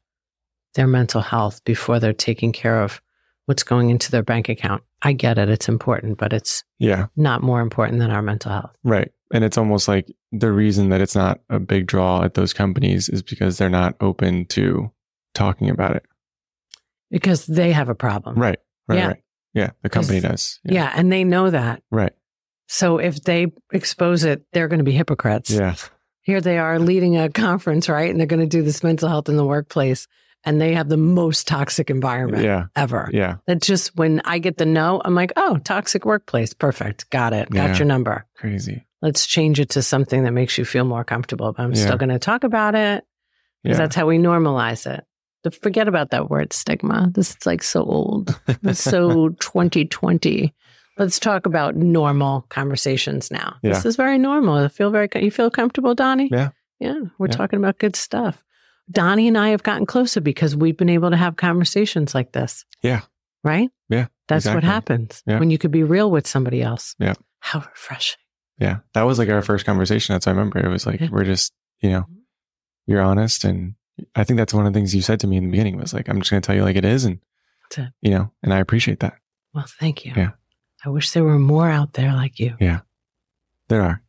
their 0.74 0.86
mental 0.86 1.20
health 1.20 1.62
before 1.64 1.98
they're 2.00 2.12
taking 2.12 2.52
care 2.52 2.82
of 2.82 3.00
what's 3.46 3.62
going 3.62 3.90
into 3.90 4.10
their 4.10 4.22
bank 4.22 4.48
account. 4.48 4.82
I 5.02 5.12
get 5.14 5.38
it. 5.38 5.48
It's 5.48 5.68
important, 5.68 6.18
but 6.18 6.32
it's 6.32 6.62
Yeah. 6.78 7.06
not 7.16 7.42
more 7.42 7.60
important 7.60 7.98
than 7.98 8.10
our 8.10 8.22
mental 8.22 8.52
health. 8.52 8.76
Right. 8.84 9.10
And 9.32 9.42
it's 9.44 9.58
almost 9.58 9.88
like 9.88 10.06
the 10.32 10.52
reason 10.52 10.88
that 10.90 11.00
it's 11.00 11.14
not 11.16 11.40
a 11.50 11.58
big 11.58 11.86
draw 11.86 12.22
at 12.22 12.34
those 12.34 12.52
companies 12.52 13.08
is 13.08 13.22
because 13.22 13.58
they're 13.58 13.68
not 13.70 13.94
open 14.00 14.44
to 14.46 14.90
talking 15.34 15.70
about 15.70 15.96
it. 15.96 16.04
because 17.10 17.46
they 17.46 17.72
have 17.72 17.88
a 17.88 17.94
problem. 17.94 18.36
Right. 18.36 18.58
Right. 18.88 18.98
Yeah. 18.98 19.06
Right. 19.08 19.22
Yeah. 19.54 19.70
The 19.82 19.88
company 19.88 20.20
does. 20.20 20.60
Yeah. 20.64 20.92
And 20.94 21.10
they 21.12 21.24
know 21.24 21.50
that. 21.50 21.82
Right. 21.90 22.12
So 22.68 22.98
if 22.98 23.22
they 23.22 23.48
expose 23.72 24.24
it, 24.24 24.44
they're 24.52 24.68
going 24.68 24.78
to 24.78 24.84
be 24.84 24.92
hypocrites. 24.92 25.50
Yeah. 25.50 25.74
Here 26.22 26.40
they 26.40 26.58
are 26.58 26.78
leading 26.78 27.16
a 27.16 27.30
conference, 27.30 27.88
right? 27.88 28.10
And 28.10 28.20
they're 28.20 28.26
going 28.26 28.40
to 28.40 28.46
do 28.46 28.62
this 28.62 28.82
mental 28.82 29.08
health 29.08 29.28
in 29.28 29.36
the 29.36 29.44
workplace. 29.44 30.06
And 30.44 30.60
they 30.60 30.74
have 30.74 30.88
the 30.88 30.96
most 30.96 31.48
toxic 31.48 31.90
environment 31.90 32.44
Yeah. 32.44 32.66
ever. 32.76 33.10
Yeah. 33.12 33.36
That 33.46 33.60
just 33.62 33.96
when 33.96 34.20
I 34.24 34.38
get 34.38 34.56
the 34.58 34.66
no, 34.66 35.00
I'm 35.04 35.14
like, 35.14 35.32
oh, 35.36 35.56
toxic 35.64 36.04
workplace. 36.04 36.52
Perfect. 36.54 37.10
Got 37.10 37.32
it. 37.32 37.50
Got 37.50 37.70
Yeah. 37.70 37.76
your 37.78 37.86
number. 37.86 38.24
Crazy. 38.36 38.84
Let's 39.02 39.26
change 39.26 39.58
it 39.58 39.70
to 39.70 39.82
something 39.82 40.22
that 40.24 40.32
makes 40.32 40.56
you 40.58 40.64
feel 40.64 40.84
more 40.84 41.02
comfortable. 41.04 41.52
But 41.52 41.62
I'm 41.64 41.72
Yeah. 41.72 41.84
still 41.86 41.96
going 41.96 42.10
to 42.10 42.18
talk 42.20 42.44
about 42.44 42.74
it 42.74 42.78
Yeah. 42.78 43.00
because 43.64 43.78
that's 43.78 43.96
how 43.96 44.06
we 44.06 44.18
normalize 44.18 44.86
it. 44.92 45.04
Forget 45.62 45.88
about 45.88 46.10
that 46.10 46.28
word 46.30 46.52
stigma. 46.52 47.10
This 47.12 47.30
is 47.30 47.46
like 47.46 47.62
so 47.62 47.82
old. 47.84 48.38
It's 48.62 48.82
so 48.82 49.28
2020. 49.40 50.54
Let's 50.98 51.18
talk 51.20 51.46
about 51.46 51.76
normal 51.76 52.44
conversations 52.48 53.30
now. 53.30 53.56
Yeah. 53.62 53.72
This 53.74 53.86
is 53.86 53.96
very 53.96 54.18
normal. 54.18 54.54
I 54.56 54.68
feel 54.68 54.90
very. 54.90 55.08
You 55.14 55.30
feel 55.30 55.50
comfortable, 55.50 55.94
Donnie? 55.94 56.28
Yeah. 56.30 56.50
Yeah. 56.80 56.98
We're 57.18 57.26
Yeah. 57.28 57.32
talking 57.36 57.58
about 57.58 57.78
good 57.78 57.94
stuff. 57.96 58.42
Donnie 58.90 59.28
and 59.28 59.38
I 59.38 59.50
have 59.50 59.62
gotten 59.62 59.86
closer 59.86 60.20
because 60.20 60.56
we've 60.56 60.76
been 60.76 60.88
able 60.88 61.10
to 61.10 61.16
have 61.16 61.36
conversations 61.36 62.14
like 62.14 62.32
this. 62.32 62.64
Yeah. 62.82 63.02
Right. 63.44 63.70
Yeah, 63.88 64.06
That's 64.26 64.46
what 64.46 64.64
happens 64.64 65.22
Yeah. 65.26 65.38
when 65.38 65.50
you 65.50 65.56
could 65.58 65.70
be 65.70 65.82
real 65.84 66.10
with 66.10 66.26
somebody 66.26 66.60
else. 66.62 66.94
Yeah. 66.98 67.14
How 67.40 67.60
refreshing. 67.60 68.18
Yeah. 68.58 68.78
That 68.94 69.02
was 69.02 69.18
like 69.18 69.28
our 69.28 69.40
first 69.42 69.64
conversation. 69.64 70.14
That's 70.14 70.26
what 70.26 70.32
I 70.32 70.36
remember. 70.36 70.58
It 70.58 70.68
was 70.68 70.84
like, 70.86 71.00
Yeah. 71.00 71.08
we're 71.10 71.24
just, 71.24 71.52
you 71.80 71.90
know, 71.90 72.04
you're 72.86 73.00
honest. 73.00 73.44
And 73.44 73.74
I 74.14 74.24
think 74.24 74.36
that's 74.38 74.54
one 74.54 74.66
of 74.66 74.72
the 74.72 74.78
things 74.78 74.94
you 74.94 75.02
said 75.02 75.20
to 75.20 75.26
me 75.26 75.36
in 75.36 75.44
the 75.44 75.50
beginning 75.50 75.76
was 75.76 75.92
like, 75.94 76.08
I'm 76.08 76.18
just 76.20 76.30
going 76.30 76.40
to 76.42 76.46
tell 76.46 76.54
you 76.56 76.62
like 76.64 76.76
it 76.76 76.84
is. 76.84 77.04
And, 77.04 77.18
That's 77.70 77.88
it. 77.88 77.92
you 78.02 78.10
know, 78.10 78.30
and 78.42 78.52
I 78.54 78.58
appreciate 78.58 79.00
that. 79.00 79.14
Well, 79.54 79.66
thank 79.80 80.04
you. 80.04 80.12
Yeah. 80.16 80.30
I 80.84 80.90
wish 80.90 81.10
there 81.10 81.24
were 81.24 81.38
more 81.38 81.68
out 81.68 81.94
there 81.94 82.12
like 82.12 82.38
you. 82.38 82.54
Yeah. 82.60 82.80
There 83.68 83.82
are. 83.82 84.02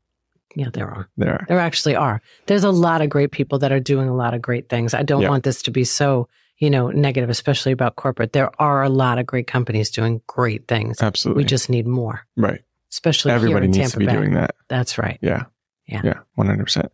Yeah, 0.55 0.69
there 0.73 0.87
are. 0.89 1.09
There 1.17 1.33
are. 1.33 1.45
There 1.47 1.59
actually 1.59 1.95
are. 1.95 2.21
There's 2.47 2.63
a 2.63 2.71
lot 2.71 3.01
of 3.01 3.09
great 3.09 3.31
people 3.31 3.59
that 3.59 3.71
are 3.71 3.79
doing 3.79 4.07
a 4.09 4.15
lot 4.15 4.33
of 4.33 4.41
great 4.41 4.69
things. 4.69 4.93
I 4.93 5.03
don't 5.03 5.21
Yeah. 5.21 5.29
want 5.29 5.43
this 5.43 5.61
to 5.63 5.71
be 5.71 5.83
so, 5.83 6.27
you 6.57 6.69
know, 6.69 6.89
negative, 6.89 7.29
especially 7.29 7.71
about 7.71 7.95
corporate. 7.95 8.33
There 8.33 8.49
are 8.61 8.83
a 8.83 8.89
lot 8.89 9.17
of 9.19 9.25
great 9.25 9.47
companies 9.47 9.89
doing 9.91 10.21
great 10.27 10.67
things. 10.67 11.01
Absolutely. 11.01 11.43
We 11.43 11.47
just 11.47 11.69
need 11.69 11.87
more, 11.87 12.25
right. 12.35 12.61
especially 12.91 13.31
Everybody 13.31 13.53
here 13.53 13.63
in 13.65 13.71
needs 13.71 13.91
Tampa 13.91 13.93
to 13.93 13.99
be 13.99 14.05
Bay. 14.07 14.13
doing 14.13 14.33
that. 14.35 14.55
That's 14.67 14.97
right. 14.97 15.19
Yeah. 15.21 15.45
Yeah. 15.87 16.01
Yeah. 16.03 16.19
100%. 16.37 16.89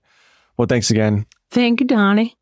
Well, 0.58 0.68
thanks 0.68 0.90
again. 0.92 1.26
Thank 1.52 1.80
you, 1.82 1.88
Donnie. 1.88 2.36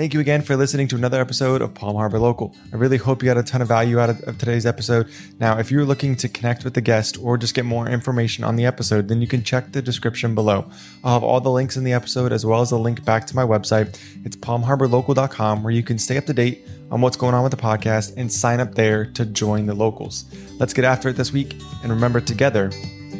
Thank 0.00 0.14
you 0.14 0.20
again 0.20 0.40
for 0.40 0.56
listening 0.56 0.88
to 0.88 0.96
another 0.96 1.20
episode 1.20 1.60
of 1.60 1.74
Palm 1.74 1.94
Harbor 1.94 2.18
Local. 2.18 2.56
I 2.72 2.76
really 2.76 2.96
hope 2.96 3.22
you 3.22 3.26
got 3.26 3.36
a 3.36 3.42
ton 3.42 3.60
of 3.60 3.68
value 3.68 3.98
out 3.98 4.08
of, 4.08 4.22
of 4.22 4.38
today's 4.38 4.64
episode. 4.64 5.10
Now, 5.38 5.58
if 5.58 5.70
you're 5.70 5.84
looking 5.84 6.16
to 6.16 6.28
connect 6.30 6.64
with 6.64 6.72
the 6.72 6.80
guest 6.80 7.18
or 7.20 7.36
just 7.36 7.54
get 7.54 7.66
more 7.66 7.86
information 7.86 8.42
on 8.42 8.56
the 8.56 8.64
episode, 8.64 9.08
then 9.08 9.20
you 9.20 9.26
can 9.26 9.44
check 9.44 9.72
the 9.72 9.82
description 9.82 10.34
below. 10.34 10.70
I'll 11.04 11.12
have 11.12 11.22
all 11.22 11.38
the 11.42 11.50
links 11.50 11.76
in 11.76 11.84
the 11.84 11.92
episode 11.92 12.32
as 12.32 12.46
well 12.46 12.62
as 12.62 12.72
a 12.72 12.78
link 12.78 13.04
back 13.04 13.26
to 13.26 13.36
my 13.36 13.42
website. 13.42 14.00
It's 14.24 14.36
palmharborlocal.com 14.36 15.62
where 15.62 15.70
you 15.70 15.82
can 15.82 15.98
stay 15.98 16.16
up 16.16 16.24
to 16.24 16.32
date 16.32 16.66
on 16.90 17.02
what's 17.02 17.18
going 17.18 17.34
on 17.34 17.42
with 17.42 17.50
the 17.50 17.58
podcast 17.58 18.14
and 18.16 18.32
sign 18.32 18.58
up 18.58 18.76
there 18.76 19.04
to 19.04 19.26
join 19.26 19.66
the 19.66 19.74
locals. 19.74 20.24
Let's 20.58 20.72
get 20.72 20.86
after 20.86 21.10
it 21.10 21.16
this 21.16 21.30
week. 21.30 21.60
And 21.82 21.92
remember, 21.92 22.22
together, 22.22 22.70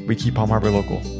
we 0.07 0.16
keep 0.16 0.35
Palm 0.35 0.49
Harbor 0.49 0.70
local. 0.70 1.20